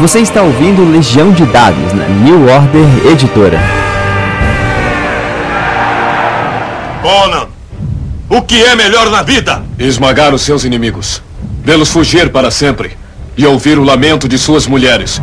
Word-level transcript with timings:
Você 0.00 0.20
está 0.20 0.42
ouvindo 0.42 0.84
Legião 0.84 1.32
de 1.32 1.46
Dados 1.46 1.92
na 1.94 2.06
New 2.06 2.42
Order 2.42 3.10
Editora. 3.10 3.58
Conan, 7.00 7.46
o 8.28 8.42
que 8.42 8.62
é 8.62 8.76
melhor 8.76 9.10
na 9.10 9.22
vida? 9.22 9.62
Esmagar 9.78 10.34
os 10.34 10.42
seus 10.42 10.62
inimigos, 10.62 11.22
vê-los 11.64 11.90
fugir 11.90 12.30
para 12.30 12.50
sempre 12.50 12.98
e 13.36 13.46
ouvir 13.46 13.78
o 13.78 13.82
lamento 13.82 14.28
de 14.28 14.38
suas 14.38 14.66
mulheres. 14.66 15.22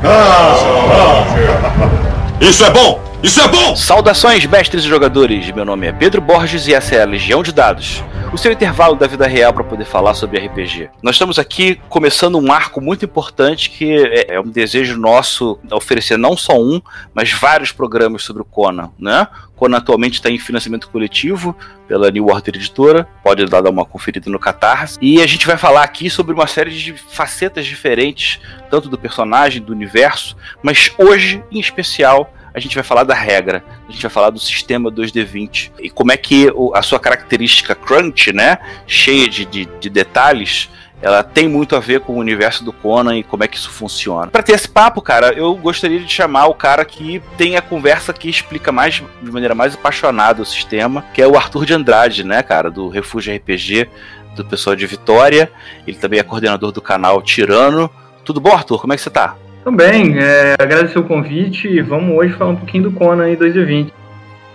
Isso 2.42 2.66
é 2.66 2.70
bom! 2.72 3.00
Isso 3.22 3.40
é 3.40 3.48
bom! 3.48 3.76
Saudações, 3.76 4.46
mestres 4.48 4.84
e 4.84 4.88
jogadores! 4.88 5.52
Meu 5.52 5.64
nome 5.64 5.86
é 5.86 5.92
Pedro 5.92 6.22
Borges 6.22 6.68
e 6.68 6.74
essa 6.74 6.96
é 6.96 7.04
a 7.04 7.06
Legião 7.06 7.44
de 7.44 7.52
Dados, 7.52 8.04
o 8.34 8.38
seu 8.38 8.52
intervalo 8.52 8.96
da 8.96 9.08
vida 9.08 9.28
real 9.28 9.54
para 9.54 9.64
poder 9.64 9.84
falar 9.84 10.14
sobre 10.14 10.40
RPG. 10.40 10.90
Nós 11.04 11.16
estamos 11.16 11.38
aqui 11.38 11.76
começando 11.90 12.40
um 12.40 12.50
arco 12.52 12.80
muito 12.80 13.04
importante 13.04 13.70
que 13.70 13.92
é, 13.94 14.36
é 14.36 14.40
um 14.40 14.48
desejo 14.48 14.98
nosso 14.98 15.60
oferecer 15.70 16.18
não 16.18 16.38
só 16.38 16.58
um, 16.58 16.82
mas 17.14 17.32
vários 17.34 17.74
programas 17.74 18.24
sobre 18.24 18.42
o 18.42 18.46
Conan, 18.46 18.90
né? 18.98 19.28
Conan 19.58 19.78
atualmente 19.78 20.14
está 20.14 20.30
em 20.30 20.40
financiamento 20.40 20.90
coletivo 20.90 21.56
pela 21.90 22.10
New 22.10 22.28
Order 22.28 22.56
Editora, 22.56 23.06
pode 23.22 23.46
dar 23.46 23.68
uma 23.70 23.86
conferida 23.86 24.30
no 24.30 24.40
Catarse. 24.40 24.98
E 25.02 25.22
a 25.22 25.28
gente 25.28 25.46
vai 25.46 25.58
falar 25.58 25.84
aqui 25.84 26.10
sobre 26.10 26.34
uma 26.34 26.48
série 26.48 26.72
de 26.72 26.94
facetas 26.94 27.66
diferentes, 27.66 28.40
tanto 28.70 28.88
do 28.88 28.98
personagem, 28.98 29.62
do 29.62 29.74
universo, 29.74 30.38
mas 30.64 30.90
hoje, 30.98 31.44
em 31.52 31.60
especial, 31.60 32.34
a 32.54 32.60
gente 32.60 32.76
vai 32.76 32.84
falar 32.84 33.04
da 33.04 33.14
regra, 33.14 33.64
a 33.88 33.92
gente 33.92 34.02
vai 34.02 34.12
falar 34.12 34.30
do 34.30 34.40
sistema 34.40 34.92
2D20 34.92 35.72
e 35.80 35.90
como 35.90 36.12
é 36.12 36.18
que 36.18 36.52
a 36.74 36.82
sua 36.82 37.00
característica 37.00 37.74
crunch, 37.74 38.34
né, 38.34 38.58
cheia 38.86 39.28
de, 39.28 39.46
de, 39.46 39.66
de 39.66 39.90
detalhes, 39.90 40.70
ela 41.02 41.24
tem 41.24 41.48
muito 41.48 41.76
a 41.76 41.80
ver 41.80 42.02
com 42.02 42.14
o 42.14 42.18
universo 42.18 42.64
do 42.64 42.72
Conan 42.72 43.18
e 43.18 43.24
como 43.24 43.44
é 43.44 43.48
que 43.48 43.58
isso 43.58 43.72
funciona. 43.72 44.28
Para 44.28 44.44
ter 44.44 44.54
esse 44.54 44.70
papo, 44.70 45.02
cara, 45.02 45.34
eu 45.34 45.56
gostaria 45.56 46.00
de 46.00 46.12
chamar 46.12 46.46
o 46.46 46.54
cara 46.54 46.86
que 46.86 47.22
tem 47.38 47.58
a 47.58 47.62
conversa 47.62 48.14
que 48.14 48.30
explica 48.30 48.72
mais 48.72 49.02
de 49.22 49.32
maneira 49.32 49.56
mais 49.56 49.74
apaixonada 49.74 50.44
o 50.44 50.46
sistema, 50.46 51.04
que 51.14 51.22
é 51.22 51.28
o 51.28 51.36
Arthur 51.36 51.66
de 51.66 51.74
Andrade, 51.74 52.24
né, 52.24 52.44
cara, 52.44 52.70
do 52.70 52.88
Refúgio 52.88 53.36
RPG, 53.36 53.90
do 54.36 54.46
pessoal 54.46 54.76
de 54.76 54.86
Vitória. 54.86 55.52
Ele 55.88 55.98
também 55.98 56.20
é 56.20 56.24
coordenador 56.24 56.72
do 56.72 56.82
canal 56.82 57.22
Tirano. 57.22 57.90
Tudo 58.24 58.40
bom, 58.40 58.52
Arthur? 58.52 58.80
Como 58.80 58.94
é 58.94 58.96
que 58.96 59.02
você 59.02 59.10
tá? 59.10 59.36
Também, 59.64 60.18
é, 60.18 60.56
agradecer 60.60 60.98
o 60.98 61.04
convite 61.04 61.68
e 61.68 61.82
vamos 61.82 62.18
hoje 62.18 62.34
falar 62.34 62.52
um 62.52 62.56
pouquinho 62.56 62.86
do 62.86 62.92
Conan 62.92 63.30
em 63.30 63.36
2D20. 63.36 63.92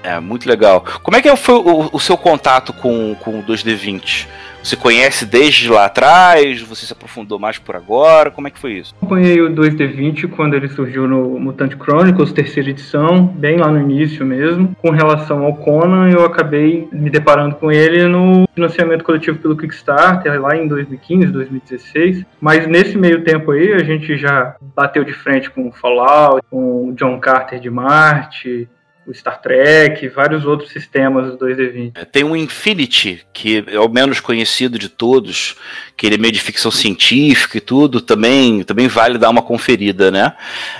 É, 0.02 0.20
muito 0.20 0.48
legal. 0.48 0.84
Como 1.02 1.16
é 1.16 1.22
que 1.22 1.34
foi 1.36 1.56
o, 1.56 1.90
o 1.92 1.98
seu 1.98 2.16
contato 2.16 2.72
com, 2.72 3.14
com 3.16 3.40
o 3.40 3.42
2D20? 3.42 4.26
Você 4.66 4.74
conhece 4.74 5.24
desde 5.24 5.70
lá 5.70 5.84
atrás? 5.84 6.60
Você 6.60 6.86
se 6.86 6.92
aprofundou 6.92 7.38
mais 7.38 7.56
por 7.56 7.76
agora? 7.76 8.32
Como 8.32 8.48
é 8.48 8.50
que 8.50 8.58
foi 8.58 8.72
isso? 8.72 8.96
Acompanhei 8.96 9.40
o 9.40 9.48
2D20 9.48 10.28
quando 10.30 10.54
ele 10.54 10.66
surgiu 10.66 11.06
no 11.06 11.38
Mutant 11.38 11.74
Chronicles, 11.80 12.32
terceira 12.32 12.70
edição, 12.70 13.28
bem 13.28 13.58
lá 13.58 13.68
no 13.68 13.78
início 13.78 14.26
mesmo. 14.26 14.74
Com 14.82 14.90
relação 14.90 15.44
ao 15.44 15.54
Conan, 15.54 16.10
eu 16.10 16.24
acabei 16.24 16.88
me 16.90 17.08
deparando 17.08 17.54
com 17.54 17.70
ele 17.70 18.08
no 18.08 18.48
financiamento 18.56 19.04
coletivo 19.04 19.38
pelo 19.38 19.56
Kickstarter, 19.56 20.40
lá 20.40 20.56
em 20.56 20.66
2015, 20.66 21.26
2016. 21.28 22.24
Mas 22.40 22.66
nesse 22.66 22.98
meio 22.98 23.22
tempo 23.22 23.52
aí, 23.52 23.72
a 23.72 23.84
gente 23.84 24.16
já 24.16 24.56
bateu 24.74 25.04
de 25.04 25.12
frente 25.12 25.48
com 25.48 25.70
Fallout, 25.70 26.44
com 26.50 26.92
John 26.96 27.20
Carter 27.20 27.60
de 27.60 27.70
Marte, 27.70 28.68
o 29.06 29.14
Star 29.14 29.40
Trek, 29.40 30.08
vários 30.08 30.44
outros 30.44 30.70
sistemas 30.70 31.30
do 31.30 31.38
2D20. 31.38 31.92
É, 31.94 32.04
tem 32.04 32.24
o 32.24 32.34
Infinity, 32.34 33.24
que 33.32 33.64
é 33.68 33.78
o 33.78 33.88
menos 33.88 34.18
conhecido 34.18 34.78
de 34.78 34.88
todos, 34.88 35.54
que 35.96 36.06
ele 36.06 36.16
é 36.16 36.18
meio 36.18 36.32
de 36.32 36.40
ficção 36.40 36.70
científica 36.70 37.58
e 37.58 37.60
tudo, 37.60 38.00
também, 38.00 38.64
também 38.64 38.88
vale 38.88 39.16
dar 39.16 39.30
uma 39.30 39.42
conferida, 39.42 40.10
né? 40.10 40.32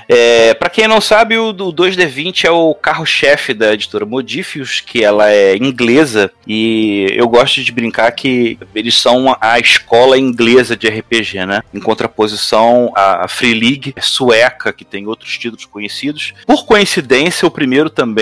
É, 0.08 0.54
para 0.54 0.68
quem 0.68 0.88
não 0.88 1.00
sabe, 1.00 1.38
o, 1.38 1.50
o 1.50 1.72
2D20 1.72 2.44
é 2.44 2.50
o 2.50 2.74
carro-chefe 2.74 3.54
da 3.54 3.72
editora 3.72 4.04
Modifius, 4.04 4.80
que 4.80 5.04
ela 5.04 5.30
é 5.30 5.56
inglesa, 5.56 6.30
e 6.46 7.06
eu 7.12 7.28
gosto 7.28 7.62
de 7.62 7.70
brincar 7.70 8.10
que 8.10 8.58
eles 8.74 8.98
são 8.98 9.36
a 9.40 9.58
escola 9.58 10.18
inglesa 10.18 10.76
de 10.76 10.88
RPG, 10.88 11.46
né? 11.46 11.62
Em 11.72 11.80
contraposição 11.80 12.92
à 12.96 13.26
Free 13.28 13.54
League 13.54 13.94
sueca, 14.00 14.72
que 14.72 14.84
tem 14.84 15.06
outros 15.06 15.38
títulos 15.38 15.64
conhecidos. 15.64 16.34
Por 16.46 16.66
coincidência, 16.66 17.46
o 17.46 17.50
primeiro 17.50 17.88
também 17.88 18.15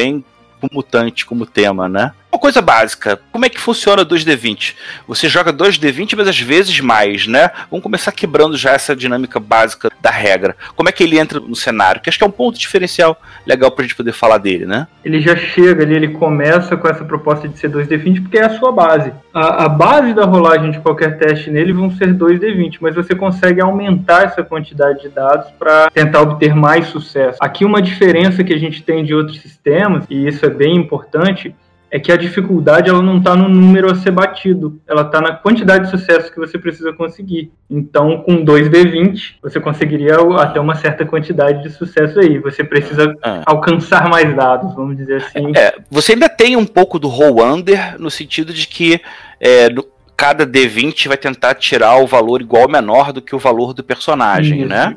com 0.61 0.69
mutante 0.73 1.25
como 1.25 1.47
tema, 1.47 1.89
né? 1.89 2.13
Uma 2.35 2.41
coisa 2.41 2.61
básica, 2.61 3.21
como 3.31 3.45
é 3.45 3.49
que 3.49 3.61
funciona 3.61 4.05
2D20? 4.05 4.75
Você 5.07 5.29
joga 5.29 5.53
2D20, 5.53 6.17
mas 6.17 6.27
às 6.27 6.41
vezes 6.41 6.81
mais, 6.81 7.29
né? 7.29 7.49
Vamos 7.71 7.85
começar 7.85 8.11
quebrando 8.11 8.57
já 8.57 8.73
essa 8.73 8.95
dinâmica 8.95 9.39
básica 9.39 9.89
da 10.03 10.11
regra. 10.11 10.57
Como 10.75 10.89
é 10.89 10.93
que 10.93 11.05
ele 11.05 11.17
entra 11.17 11.39
no 11.39 11.55
cenário? 11.55 12.01
Que 12.01 12.09
acho 12.09 12.19
que 12.19 12.25
é 12.25 12.27
um 12.27 12.33
ponto 12.33 12.59
diferencial 12.59 13.17
legal 13.47 13.71
pra 13.71 13.85
gente 13.85 13.95
poder 13.95 14.11
falar 14.11 14.39
dele, 14.39 14.67
né? 14.67 14.89
Ele 15.05 15.21
já 15.21 15.37
chega 15.37 15.85
ali, 15.85 15.95
ele 15.95 16.09
começa 16.09 16.77
com 16.77 16.89
essa 16.89 17.05
proposta 17.05 17.49
de 17.49 17.57
ser 17.57 17.71
2D20 17.71 18.23
porque 18.23 18.39
é 18.39 18.47
a 18.47 18.59
sua 18.59 18.73
base. 18.73 19.13
A, 19.33 19.67
a 19.67 19.69
base 19.69 20.13
da 20.13 20.25
rolagem 20.25 20.73
de 20.73 20.81
qualquer 20.81 21.17
teste 21.19 21.53
nele 21.53 21.73
vão 21.73 21.93
ser 21.93 22.13
2D20, 22.13 22.79
mas 22.81 22.97
você 22.97 23.15
consegue 23.15 23.61
aumentar 23.61 24.25
essa 24.25 24.43
quantidade 24.43 25.03
de 25.03 25.09
dados 25.09 25.53
para 25.57 25.89
tentar 25.91 26.23
obter 26.23 26.53
mais 26.53 26.89
sucesso. 26.89 27.39
Aqui 27.41 27.65
uma 27.65 27.81
diferença 27.81 28.43
que 28.43 28.53
a 28.53 28.59
gente 28.59 28.83
tem 28.83 29.05
de 29.05 29.15
outros 29.15 29.41
sistemas, 29.41 30.05
e 30.11 30.27
isso 30.27 30.45
é 30.45 30.51
bem 30.51 30.75
importante, 30.75 31.55
é 31.95 31.99
que 32.01 32.11
a 32.11 32.17
dificuldade 32.17 32.91
ela 32.91 33.01
não 33.01 33.19
está 33.19 33.37
no 33.37 33.49
número 33.49 33.89
a 33.89 33.95
ser 33.95 34.11
batido, 34.11 34.81
ela 34.85 35.03
está 35.03 35.21
na 35.21 35.33
quantidade 35.33 35.85
de 35.85 35.91
sucesso 35.93 36.29
que 36.33 36.41
você 36.41 36.59
precisa 36.59 36.93
conseguir. 36.93 37.53
Então, 37.71 38.19
com 38.19 38.45
2D20, 38.45 39.35
você 39.41 39.61
conseguiria 39.61 40.17
até 40.41 40.59
uma 40.59 40.75
certa 40.75 41.07
quantidade 41.07 41.63
de 41.63 41.71
sucesso 41.71 42.19
aí. 42.19 42.41
Você 42.41 42.65
precisa 42.65 43.15
ah. 43.23 43.43
alcançar 43.47 44.09
mais 44.09 44.35
dados, 44.35 44.75
vamos 44.75 44.97
dizer 44.97 45.23
assim. 45.23 45.53
É, 45.55 45.77
você 45.89 46.15
ainda 46.15 46.29
tem 46.29 46.57
um 46.57 46.67
pouco 46.67 46.99
do 46.99 47.07
roll 47.07 47.41
under, 47.45 47.95
no 47.97 48.11
sentido 48.11 48.53
de 48.53 48.67
que 48.67 49.01
é, 49.41 49.71
no, 49.71 49.87
cada 50.17 50.45
D20 50.45 51.07
vai 51.07 51.17
tentar 51.17 51.55
tirar 51.55 51.99
o 51.99 52.09
valor 52.09 52.41
igual 52.41 52.65
ou 52.65 52.69
menor 52.69 53.13
do 53.13 53.23
que 53.23 53.37
o 53.37 53.39
valor 53.39 53.73
do 53.73 53.85
personagem, 53.85 54.63
Isso. 54.63 54.69
né? 54.69 54.97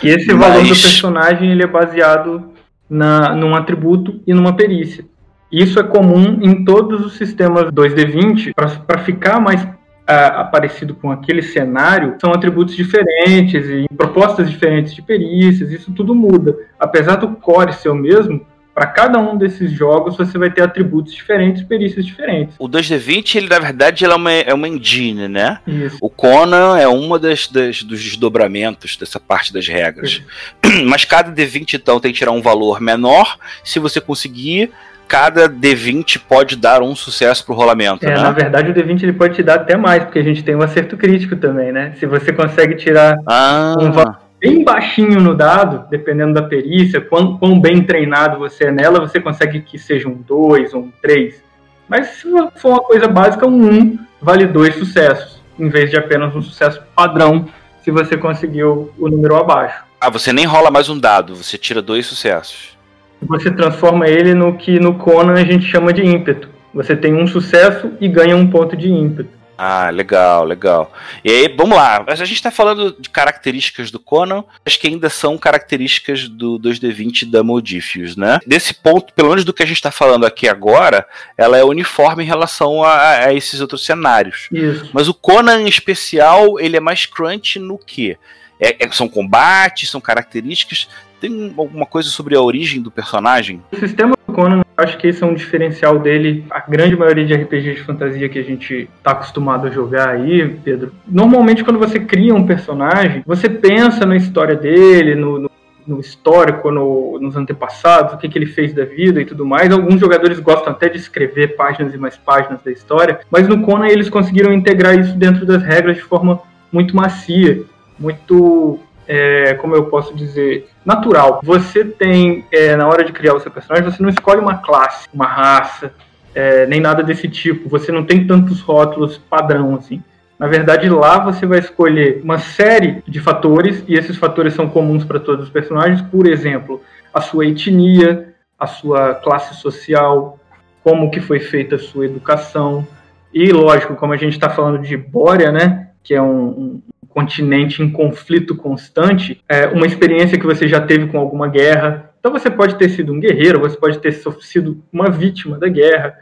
E 0.00 0.10
esse 0.10 0.32
Mas... 0.32 0.48
valor 0.48 0.62
do 0.62 0.68
personagem 0.68 1.50
ele 1.50 1.64
é 1.64 1.66
baseado 1.66 2.52
na, 2.88 3.34
num 3.34 3.52
atributo 3.56 4.20
e 4.24 4.32
numa 4.32 4.52
perícia. 4.52 5.04
Isso 5.50 5.78
é 5.78 5.82
comum 5.82 6.38
em 6.42 6.64
todos 6.64 7.04
os 7.04 7.16
sistemas 7.16 7.70
2D20 7.72 8.52
para 8.54 8.98
ficar 8.98 9.40
mais 9.40 9.62
uh, 9.62 10.50
parecido 10.50 10.94
com 10.94 11.10
aquele 11.10 11.42
cenário, 11.42 12.16
são 12.20 12.32
atributos 12.32 12.74
diferentes 12.74 13.66
e 13.66 13.86
propostas 13.96 14.50
diferentes 14.50 14.94
de 14.94 15.02
perícias, 15.02 15.70
isso 15.72 15.92
tudo 15.92 16.14
muda. 16.14 16.56
Apesar 16.78 17.16
do 17.16 17.28
core 17.36 17.72
ser 17.72 17.90
o 17.90 17.94
mesmo, 17.94 18.44
para 18.74 18.88
cada 18.88 19.18
um 19.18 19.38
desses 19.38 19.72
jogos 19.72 20.18
você 20.18 20.36
vai 20.36 20.50
ter 20.50 20.62
atributos 20.62 21.14
diferentes, 21.14 21.62
perícias 21.62 22.04
diferentes. 22.04 22.54
O 22.58 22.68
2D20, 22.68 23.36
ele 23.36 23.48
na 23.48 23.58
verdade 23.58 24.04
ele 24.04 24.12
é, 24.12 24.16
uma, 24.16 24.32
é 24.32 24.52
uma 24.52 24.68
engine, 24.68 25.28
né? 25.28 25.60
Isso. 25.66 25.96
O 25.98 26.10
Conan 26.10 26.76
é 26.78 26.86
uma 26.86 27.18
das, 27.18 27.48
das, 27.48 27.82
dos 27.82 28.02
desdobramentos 28.02 28.96
dessa 28.98 29.18
parte 29.18 29.50
das 29.50 29.66
regras. 29.66 30.20
Isso. 30.62 30.84
Mas 30.84 31.06
cada 31.06 31.32
D20 31.32 31.74
então 31.74 31.98
tem 31.98 32.12
que 32.12 32.18
tirar 32.18 32.32
um 32.32 32.42
valor 32.42 32.78
menor 32.78 33.38
se 33.64 33.78
você 33.78 33.98
conseguir 33.98 34.70
cada 35.08 35.48
D20 35.48 36.20
pode 36.28 36.56
dar 36.56 36.82
um 36.82 36.94
sucesso 36.94 37.44
pro 37.44 37.54
rolamento, 37.54 38.04
é, 38.04 38.08
né? 38.08 38.22
Na 38.22 38.32
verdade, 38.32 38.70
o 38.70 38.74
D20 38.74 39.02
ele 39.02 39.12
pode 39.12 39.34
te 39.34 39.42
dar 39.42 39.56
até 39.56 39.76
mais, 39.76 40.04
porque 40.04 40.18
a 40.18 40.22
gente 40.22 40.42
tem 40.42 40.54
um 40.54 40.62
acerto 40.62 40.96
crítico 40.96 41.36
também, 41.36 41.72
né? 41.72 41.94
Se 41.98 42.06
você 42.06 42.32
consegue 42.32 42.74
tirar 42.74 43.16
ah. 43.26 43.74
um 43.78 43.90
valor 43.92 44.26
bem 44.40 44.62
baixinho 44.62 45.20
no 45.20 45.34
dado, 45.34 45.88
dependendo 45.90 46.34
da 46.34 46.42
perícia, 46.42 47.00
quão, 47.00 47.38
quão 47.38 47.58
bem 47.58 47.82
treinado 47.82 48.38
você 48.38 48.64
é 48.64 48.70
nela, 48.70 49.00
você 49.00 49.20
consegue 49.20 49.60
que 49.60 49.78
seja 49.78 50.08
um 50.08 50.14
2 50.14 50.74
ou 50.74 50.82
um 50.82 50.92
3. 51.02 51.42
Mas 51.88 52.08
se 52.08 52.28
for 52.56 52.70
uma 52.70 52.80
coisa 52.80 53.08
básica, 53.08 53.46
um 53.46 53.68
1 53.68 53.98
vale 54.20 54.46
dois 54.46 54.74
sucessos, 54.74 55.42
em 55.58 55.68
vez 55.68 55.90
de 55.90 55.96
apenas 55.96 56.34
um 56.34 56.42
sucesso 56.42 56.82
padrão, 56.94 57.48
se 57.82 57.90
você 57.90 58.16
conseguiu 58.16 58.92
o 58.98 59.08
número 59.08 59.36
abaixo. 59.36 59.84
Ah, 60.00 60.10
você 60.10 60.32
nem 60.32 60.44
rola 60.44 60.70
mais 60.70 60.88
um 60.88 60.98
dado, 60.98 61.34
você 61.34 61.56
tira 61.56 61.80
dois 61.80 62.06
sucessos 62.06 62.75
você 63.22 63.50
transforma 63.50 64.08
ele 64.08 64.34
no 64.34 64.56
que 64.56 64.78
no 64.78 64.94
Conan 64.94 65.34
a 65.34 65.44
gente 65.44 65.64
chama 65.64 65.92
de 65.92 66.02
ímpeto. 66.04 66.48
Você 66.74 66.94
tem 66.94 67.14
um 67.14 67.26
sucesso 67.26 67.92
e 68.00 68.08
ganha 68.08 68.36
um 68.36 68.46
ponto 68.46 68.76
de 68.76 68.88
ímpeto. 68.88 69.36
Ah, 69.58 69.88
legal, 69.88 70.44
legal. 70.44 70.92
E 71.24 71.30
aí, 71.30 71.54
vamos 71.56 71.76
lá. 71.76 72.04
A 72.06 72.14
gente 72.14 72.34
está 72.34 72.50
falando 72.50 72.94
de 72.98 73.08
características 73.08 73.90
do 73.90 73.98
Conan, 73.98 74.44
acho 74.64 74.78
que 74.78 74.86
ainda 74.86 75.08
são 75.08 75.38
características 75.38 76.28
do 76.28 76.58
2D20 76.58 77.30
da 77.30 77.42
Modifius, 77.42 78.16
né? 78.16 78.38
Desse 78.46 78.74
ponto, 78.74 79.14
pelo 79.14 79.30
menos 79.30 79.44
do 79.44 79.54
que 79.54 79.62
a 79.62 79.66
gente 79.66 79.78
está 79.78 79.90
falando 79.90 80.26
aqui 80.26 80.46
agora, 80.46 81.06
ela 81.38 81.56
é 81.56 81.64
uniforme 81.64 82.22
em 82.22 82.26
relação 82.26 82.84
a, 82.84 83.24
a 83.24 83.32
esses 83.32 83.60
outros 83.60 83.84
cenários. 83.84 84.48
Isso. 84.52 84.90
Mas 84.92 85.08
o 85.08 85.14
Conan 85.14 85.62
em 85.62 85.68
especial, 85.68 86.60
ele 86.60 86.76
é 86.76 86.80
mais 86.80 87.06
crunch 87.06 87.58
no 87.58 87.78
quê? 87.78 88.18
É, 88.60 88.84
é, 88.84 88.90
são 88.90 89.08
combates, 89.08 89.90
são 89.90 90.00
características. 90.00 90.88
Tem 91.20 91.54
alguma 91.56 91.86
coisa 91.86 92.08
sobre 92.08 92.36
a 92.36 92.40
origem 92.40 92.82
do 92.82 92.90
personagem? 92.90 93.62
O 93.72 93.76
sistema 93.76 94.14
do 94.26 94.34
Conan, 94.34 94.62
acho 94.76 94.98
que 94.98 95.06
esse 95.06 95.22
é 95.22 95.26
um 95.26 95.34
diferencial 95.34 95.98
dele. 95.98 96.44
A 96.50 96.60
grande 96.60 96.96
maioria 96.96 97.24
de 97.24 97.34
RPGs 97.34 97.76
de 97.76 97.84
fantasia 97.84 98.28
que 98.28 98.38
a 98.38 98.44
gente 98.44 98.88
tá 99.02 99.12
acostumado 99.12 99.66
a 99.66 99.70
jogar 99.70 100.10
aí, 100.10 100.46
Pedro. 100.62 100.92
Normalmente, 101.06 101.64
quando 101.64 101.78
você 101.78 101.98
cria 102.00 102.34
um 102.34 102.46
personagem, 102.46 103.22
você 103.26 103.48
pensa 103.48 104.04
na 104.04 104.16
história 104.16 104.54
dele, 104.54 105.14
no, 105.14 105.38
no 105.38 105.50
no 105.86 106.00
histórico, 106.00 106.70
no, 106.70 107.18
nos 107.20 107.36
antepassados, 107.36 108.14
o 108.14 108.18
que, 108.18 108.28
que 108.28 108.36
ele 108.36 108.46
fez 108.46 108.74
da 108.74 108.84
vida 108.84 109.20
e 109.20 109.24
tudo 109.24 109.46
mais. 109.46 109.70
Alguns 109.70 110.00
jogadores 110.00 110.40
gostam 110.40 110.72
até 110.72 110.88
de 110.88 110.96
escrever 110.96 111.54
páginas 111.54 111.94
e 111.94 111.98
mais 111.98 112.16
páginas 112.16 112.60
da 112.62 112.72
história, 112.72 113.20
mas 113.30 113.46
no 113.46 113.62
Conan 113.62 113.86
eles 113.86 114.10
conseguiram 114.10 114.52
integrar 114.52 114.98
isso 114.98 115.14
dentro 115.14 115.46
das 115.46 115.62
regras 115.62 115.96
de 115.96 116.02
forma 116.02 116.40
muito 116.72 116.96
macia, 116.96 117.62
muito, 117.98 118.78
é, 119.06 119.54
como 119.54 119.74
eu 119.74 119.86
posso 119.86 120.14
dizer, 120.14 120.68
natural. 120.84 121.40
Você 121.42 121.84
tem, 121.84 122.44
é, 122.50 122.76
na 122.76 122.86
hora 122.88 123.04
de 123.04 123.12
criar 123.12 123.34
o 123.34 123.40
seu 123.40 123.50
personagem, 123.50 123.90
você 123.90 124.02
não 124.02 124.10
escolhe 124.10 124.40
uma 124.40 124.58
classe, 124.58 125.08
uma 125.12 125.26
raça, 125.26 125.92
é, 126.34 126.66
nem 126.66 126.80
nada 126.80 127.02
desse 127.02 127.28
tipo. 127.28 127.68
Você 127.68 127.90
não 127.90 128.04
tem 128.04 128.26
tantos 128.26 128.60
rótulos 128.60 129.18
padrão 129.18 129.74
assim. 129.74 130.02
Na 130.38 130.46
verdade, 130.46 130.88
lá 130.90 131.18
você 131.18 131.46
vai 131.46 131.60
escolher 131.60 132.20
uma 132.22 132.38
série 132.38 133.02
de 133.08 133.20
fatores, 133.20 133.82
e 133.88 133.94
esses 133.94 134.18
fatores 134.18 134.52
são 134.52 134.68
comuns 134.68 135.02
para 135.04 135.18
todos 135.18 135.46
os 135.46 135.50
personagens, 135.50 136.02
por 136.02 136.26
exemplo, 136.26 136.82
a 137.12 137.22
sua 137.22 137.46
etnia, 137.46 138.34
a 138.58 138.66
sua 138.66 139.14
classe 139.14 139.54
social, 139.54 140.38
como 140.84 141.10
que 141.10 141.20
foi 141.20 141.40
feita 141.40 141.76
a 141.76 141.78
sua 141.78 142.04
educação, 142.04 142.86
e 143.32 143.50
lógico, 143.50 143.96
como 143.96 144.12
a 144.12 144.16
gente 144.16 144.34
está 144.34 144.50
falando 144.50 144.78
de 144.78 144.96
Bória, 144.96 145.50
né, 145.50 145.85
que 146.06 146.14
é 146.14 146.22
um, 146.22 146.46
um 146.46 146.82
continente 147.08 147.82
em 147.82 147.90
conflito 147.90 148.54
constante, 148.54 149.42
é 149.48 149.66
uma 149.66 149.86
experiência 149.86 150.38
que 150.38 150.46
você 150.46 150.68
já 150.68 150.80
teve 150.80 151.08
com 151.08 151.18
alguma 151.18 151.48
guerra. 151.48 152.10
Então 152.20 152.30
você 152.30 152.48
pode 152.48 152.76
ter 152.76 152.90
sido 152.90 153.12
um 153.12 153.18
guerreiro, 153.18 153.58
você 153.58 153.76
pode 153.76 153.98
ter 153.98 154.12
sido 154.12 154.84
uma 154.92 155.10
vítima 155.10 155.58
da 155.58 155.68
guerra, 155.68 156.16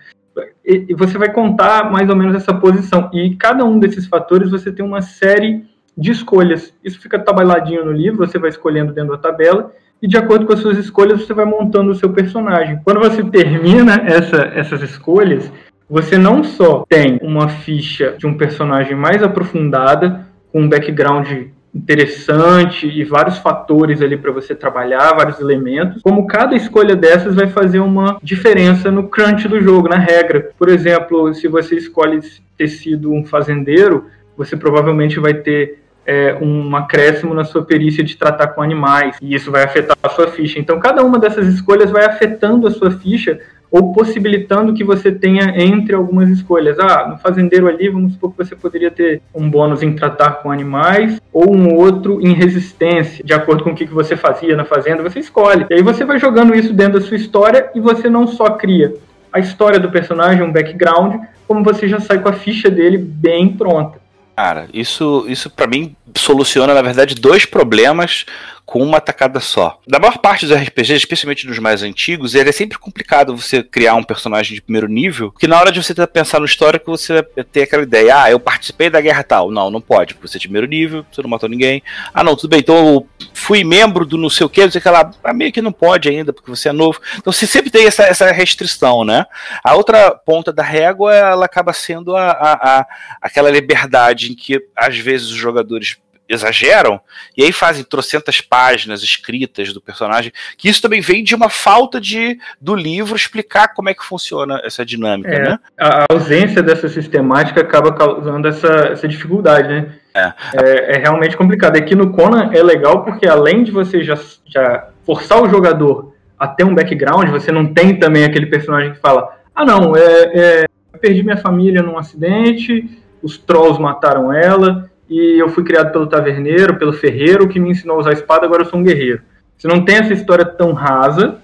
e, 0.65 0.95
você 0.95 1.19
vai 1.19 1.31
contar 1.31 1.93
mais 1.93 2.09
ou 2.09 2.17
menos 2.17 2.35
essa 2.35 2.55
posição. 2.55 3.11
E 3.13 3.37
cada 3.37 3.63
um 3.63 3.79
desses 3.79 4.07
fatores 4.07 4.51
você 4.51 4.73
tem 4.73 4.85
uma 4.85 5.03
série 5.03 5.65
de 5.97 6.11
escolhas. 6.11 6.73
Isso 6.83 6.99
fica 6.99 7.19
tabeladinho 7.19 7.85
no 7.85 7.93
livro, 7.93 8.27
você 8.27 8.39
vai 8.39 8.49
escolhendo 8.49 8.93
dentro 8.93 9.13
da 9.13 9.19
tabela, 9.19 9.71
e 10.01 10.09
de 10.09 10.17
acordo 10.17 10.47
com 10.47 10.55
as 10.55 10.61
suas 10.61 10.79
escolhas 10.79 11.21
você 11.21 11.35
vai 11.35 11.45
montando 11.45 11.91
o 11.91 11.95
seu 11.95 12.11
personagem. 12.11 12.81
Quando 12.83 13.01
você 13.01 13.23
termina 13.23 13.97
essa, 14.07 14.51
essas 14.55 14.81
escolhas, 14.81 15.53
você 15.89 16.17
não 16.19 16.43
só 16.43 16.85
tem 16.89 17.19
uma 17.23 17.49
ficha 17.49 18.15
de 18.19 18.27
um 18.27 18.37
personagem 18.37 18.97
mais 18.97 19.23
aprofundada, 19.23 20.27
com 20.53 20.63
um 20.63 20.69
background 20.69 21.29
interessante 21.75 22.87
e 22.87 23.03
vários 23.03 23.39
fatores 23.39 24.01
ali 24.01 24.17
para 24.17 24.31
você 24.31 24.55
trabalhar, 24.55 25.17
vários 25.17 25.41
elementos. 25.41 26.01
Como 26.03 26.27
cada 26.27 26.55
escolha 26.55 26.95
dessas 26.95 27.35
vai 27.35 27.49
fazer 27.49 27.81
uma 27.81 28.19
diferença 28.23 28.91
no 28.91 29.09
crunch 29.09 29.49
do 29.49 29.61
jogo, 29.61 29.89
na 29.89 29.99
regra. 29.99 30.51
Por 30.57 30.69
exemplo, 30.69 31.35
se 31.35 31.49
você 31.49 31.75
escolhe 31.75 32.21
ter 32.57 32.69
sido 32.69 33.13
um 33.13 33.25
fazendeiro, 33.25 34.07
você 34.37 34.57
provavelmente 34.57 35.19
vai 35.19 35.35
ter 35.35 35.81
é, 36.07 36.37
um 36.41 36.77
acréscimo 36.77 37.35
na 37.35 37.45
sua 37.45 37.65
perícia 37.65 38.05
de 38.05 38.17
tratar 38.17 38.49
com 38.49 38.63
animais, 38.63 39.17
e 39.21 39.35
isso 39.35 39.51
vai 39.51 39.65
afetar 39.65 39.97
a 40.03 40.09
sua 40.11 40.29
ficha. 40.29 40.59
Então, 40.59 40.79
cada 40.79 41.03
uma 41.03 41.19
dessas 41.19 41.49
escolhas 41.49 41.91
vai 41.91 42.05
afetando 42.05 42.67
a 42.67 42.71
sua 42.71 42.91
ficha 42.91 43.41
ou 43.75 43.93
possibilitando 43.93 44.73
que 44.73 44.85
você 44.85 45.11
tenha 45.11 45.53
entre 45.61 45.97
algumas 45.97 46.29
escolhas. 46.29 46.79
Ah, 46.79 47.09
no 47.09 47.19
fazendeiro 47.19 47.67
ali, 47.67 47.89
vamos 47.89 48.13
supor 48.13 48.31
que 48.31 48.37
você 48.37 48.55
poderia 48.55 48.89
ter 48.89 49.21
um 49.35 49.51
bônus 49.51 49.83
em 49.83 49.93
tratar 49.97 50.35
com 50.35 50.53
animais 50.53 51.21
ou 51.33 51.53
um 51.53 51.75
outro 51.75 52.21
em 52.21 52.33
resistência, 52.33 53.25
de 53.25 53.35
acordo 53.35 53.65
com 53.65 53.71
o 53.71 53.75
que 53.75 53.85
você 53.87 54.17
fazia 54.17 54.55
na 54.55 54.65
fazenda, 54.65 55.03
você 55.03 55.19
escolhe. 55.19 55.67
E 55.69 55.75
aí 55.75 55.83
você 55.83 56.05
vai 56.05 56.21
jogando 56.21 56.55
isso 56.55 56.73
dentro 56.73 57.01
da 57.01 57.05
sua 57.05 57.17
história 57.17 57.69
e 57.75 57.81
você 57.81 58.09
não 58.09 58.29
só 58.29 58.51
cria 58.51 58.95
a 59.33 59.41
história 59.41 59.81
do 59.81 59.91
personagem, 59.91 60.45
um 60.45 60.53
background, 60.53 61.17
como 61.49 61.65
você 61.65 61.89
já 61.89 61.99
sai 61.99 62.21
com 62.21 62.29
a 62.29 62.33
ficha 62.33 62.71
dele 62.71 62.97
bem 62.97 63.49
pronta. 63.49 63.99
Cara, 64.37 64.69
isso, 64.73 65.25
isso 65.27 65.51
para 65.51 65.67
mim 65.67 65.97
soluciona, 66.17 66.75
na 66.75 66.83
verdade, 66.83 67.17
dois 67.17 67.45
problemas 67.45 68.25
com 68.65 68.83
uma 68.83 69.01
tacada 69.01 69.41
só. 69.41 69.79
Da 69.87 69.99
maior 69.99 70.19
parte 70.19 70.47
dos 70.47 70.57
RPGs, 70.57 70.97
especialmente 70.97 71.47
dos 71.47 71.59
mais 71.59 71.83
antigos, 71.83 72.35
ele 72.35 72.49
é 72.49 72.53
sempre 72.53 72.79
complicado 72.79 73.37
você 73.37 73.63
criar 73.63 73.95
um 73.95 74.03
personagem 74.03 74.55
de 74.55 74.63
primeiro 74.63 74.89
nível, 74.89 75.31
que 75.33 75.47
na 75.47 75.59
hora 75.59 75.71
de 75.71 75.83
você 75.83 75.95
pensar 76.07 76.41
no 76.41 76.47
histórico, 76.47 76.91
você 76.91 77.23
tem 77.53 77.65
aquela 77.65 77.83
ideia, 77.83 78.23
ah, 78.23 78.31
eu 78.31 78.41
participei 78.41 78.89
da 78.89 79.01
guerra 79.01 79.23
tal. 79.23 79.51
Não, 79.51 79.71
não 79.71 79.81
pode, 79.81 80.15
porque 80.15 80.29
você 80.29 80.39
é 80.39 80.41
de 80.41 80.49
primeiro 80.49 80.67
nível, 80.67 81.05
você 81.11 81.23
não 81.23 81.31
matou 81.31 81.49
ninguém. 81.49 81.83
Ah, 82.13 82.25
não, 82.25 82.35
tudo 82.35 82.51
bem, 82.51 82.61
então 82.61 82.77
eu 82.77 83.09
fui 83.33 83.65
membro 83.65 84.07
do 84.07 84.17
não 84.17 84.31
sei 84.31 84.47
o 84.47 84.49
que, 84.49 84.63
não 84.63 84.71
sei 84.71 84.79
o 84.79 84.83
que 84.83 84.89
lá. 84.89 85.11
Ah, 85.23 85.35
meio 85.35 85.53
que 85.53 85.61
não 85.61 85.73
pode 85.73 86.09
ainda, 86.09 86.33
porque 86.33 86.51
você 86.51 86.71
é 86.71 86.73
novo. 86.73 87.01
Então 87.19 87.33
você 87.33 87.47
sempre 87.47 87.71
tem 87.71 87.87
essa, 87.87 88.05
essa 88.05 88.31
restrição, 88.33 89.05
né? 89.05 89.27
A 89.63 89.75
outra 89.75 90.13
ponta 90.13 90.53
da 90.53 90.63
régua, 90.63 91.15
ela 91.15 91.45
acaba 91.45 91.73
sendo 91.73 92.17
a, 92.17 92.31
a, 92.31 92.53
a 92.81 92.87
aquela 93.21 93.51
liberdade 93.51 94.33
em 94.33 94.35
que, 94.35 94.61
às 94.77 94.97
vezes, 94.99 95.29
os 95.29 95.37
jogadores 95.37 95.97
exageram, 96.29 97.01
e 97.37 97.43
aí 97.43 97.53
fazem 97.53 97.85
trocentas 97.85 98.41
páginas 98.41 99.03
escritas 99.03 99.73
do 99.73 99.81
personagem, 99.81 100.33
que 100.57 100.69
isso 100.69 100.81
também 100.81 101.01
vem 101.01 101.23
de 101.23 101.35
uma 101.35 101.49
falta 101.49 102.01
de 102.01 102.39
do 102.61 102.75
livro 102.75 103.15
explicar 103.15 103.75
como 103.75 103.89
é 103.89 103.95
que 103.95 104.05
funciona 104.05 104.61
essa 104.65 104.85
dinâmica, 104.85 105.35
é, 105.35 105.43
né? 105.51 105.59
A 105.79 106.07
ausência 106.11 106.63
dessa 106.63 106.89
sistemática 106.89 107.61
acaba 107.61 107.93
causando 107.93 108.49
essa, 108.49 108.69
essa 108.93 109.07
dificuldade, 109.07 109.69
né? 109.69 109.95
É. 110.15 110.33
é. 110.55 110.97
É, 110.97 110.99
realmente 110.99 111.37
complicado. 111.37 111.77
Aqui 111.77 111.95
no 111.95 112.13
Conan 112.13 112.51
é 112.53 112.63
legal 112.63 113.05
porque 113.05 113.27
além 113.27 113.65
de 113.65 113.71
você 113.71 114.03
já, 114.03 114.19
já 114.47 114.89
forçar 115.05 115.43
o 115.43 115.49
jogador 115.49 116.15
a 116.39 116.47
ter 116.47 116.65
um 116.65 116.75
background, 116.75 117.29
você 117.31 117.51
não 117.51 117.73
tem 117.73 117.99
também 117.99 118.25
aquele 118.25 118.47
personagem 118.47 118.93
que 118.93 119.01
fala, 119.01 119.37
ah 119.55 119.65
não, 119.65 119.97
é, 119.97 120.03
é 120.03 120.65
perdi 121.01 121.23
minha 121.23 121.37
família 121.37 121.83
num 121.83 121.99
acidente, 121.99 122.89
os 123.23 123.37
trolls 123.37 123.81
mataram 123.81 124.33
ela, 124.33 124.91
e 125.09 125.41
eu 125.41 125.49
fui 125.49 125.65
criado 125.65 125.93
pelo 125.93 126.07
taverneiro, 126.07 126.77
pelo 126.77 126.93
ferreiro, 126.93 127.49
que 127.49 127.61
me 127.61 127.71
ensinou 127.71 127.97
a 127.97 128.01
usar 128.01 128.13
espada, 128.13 128.47
agora 128.47 128.63
eu 128.63 128.67
sou 128.67 128.79
um 128.79 128.83
guerreiro. 128.83 129.23
Você 129.57 129.69
não 129.69 129.85
tem 129.85 129.97
essa 129.97 130.13
história 130.13 130.45
tão 130.45 130.73
rasa, 130.73 131.39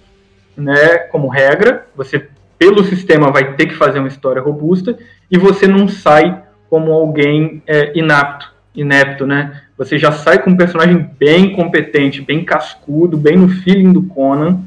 né, 0.57 0.99
como 1.11 1.29
regra, 1.29 1.87
você, 1.97 2.29
pelo 2.59 2.85
sistema, 2.85 3.31
vai 3.31 3.55
ter 3.55 3.67
que 3.67 3.75
fazer 3.75 3.99
uma 3.99 4.09
história 4.09 4.43
robusta, 4.43 4.99
e 5.31 5.39
você 5.39 5.67
não 5.67 5.89
sai 5.89 6.43
como 6.69 6.93
alguém 6.93 7.63
é, 7.67 7.97
inapto, 7.99 8.53
inepto, 8.75 9.27
né? 9.27 9.63
Você 9.77 9.99
já 9.99 10.13
sai 10.13 10.43
com 10.43 10.51
um 10.51 10.57
personagem 10.57 11.11
bem 11.19 11.53
competente, 11.53 12.21
bem 12.21 12.45
cascudo, 12.45 13.17
bem 13.17 13.37
no 13.37 13.49
feeling 13.49 13.93
do 13.93 14.03
Conan, 14.03 14.61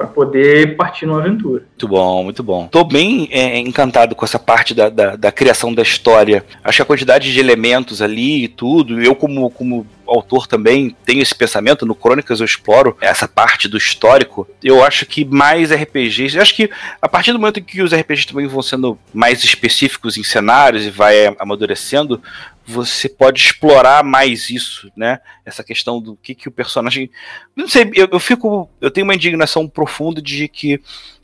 para 0.00 0.06
poder 0.06 0.76
partir 0.76 1.04
numa 1.04 1.20
aventura. 1.20 1.62
Muito 1.68 1.86
bom, 1.88 2.24
muito 2.24 2.42
bom. 2.42 2.66
Tô 2.68 2.82
bem 2.84 3.28
é, 3.30 3.58
encantado 3.58 4.14
com 4.14 4.24
essa 4.24 4.38
parte 4.38 4.72
da, 4.72 4.88
da, 4.88 5.14
da, 5.14 5.30
criação 5.30 5.74
da 5.74 5.82
história. 5.82 6.42
Acho 6.64 6.76
que 6.76 6.82
a 6.82 6.86
quantidade 6.86 7.30
de 7.30 7.38
elementos 7.38 8.00
ali 8.00 8.44
e 8.44 8.48
tudo, 8.48 8.98
eu 9.02 9.14
como, 9.14 9.50
como 9.50 9.86
autor 10.12 10.46
também 10.46 10.96
tenho 11.04 11.22
esse 11.22 11.34
pensamento, 11.34 11.86
no 11.86 11.94
Crônicas 11.94 12.40
eu 12.40 12.46
exploro 12.46 12.96
essa 13.00 13.28
parte 13.28 13.68
do 13.68 13.76
histórico. 13.76 14.48
Eu 14.62 14.84
acho 14.84 15.06
que 15.06 15.24
mais 15.24 15.72
RPGs, 15.72 16.36
eu 16.36 16.42
acho 16.42 16.54
que 16.54 16.70
a 17.00 17.08
partir 17.08 17.32
do 17.32 17.38
momento 17.38 17.62
que 17.62 17.82
os 17.82 17.94
RPGs 17.94 18.26
também 18.26 18.46
vão 18.46 18.62
sendo 18.62 18.98
mais 19.12 19.44
específicos 19.44 20.16
em 20.16 20.22
cenários 20.22 20.84
e 20.84 20.90
vai 20.90 21.34
amadurecendo, 21.38 22.20
você 22.66 23.08
pode 23.08 23.40
explorar 23.40 24.04
mais 24.04 24.50
isso, 24.50 24.90
né? 24.96 25.18
Essa 25.44 25.64
questão 25.64 26.00
do 26.00 26.16
que, 26.16 26.34
que 26.34 26.48
o 26.48 26.52
personagem. 26.52 27.10
Não 27.54 27.68
sei, 27.68 27.90
eu, 27.94 28.08
eu 28.10 28.20
fico. 28.20 28.70
Eu 28.80 28.90
tenho 28.90 29.04
uma 29.04 29.14
indignação 29.14 29.68
profunda 29.68 30.22
de 30.22 30.46
que 30.46 30.80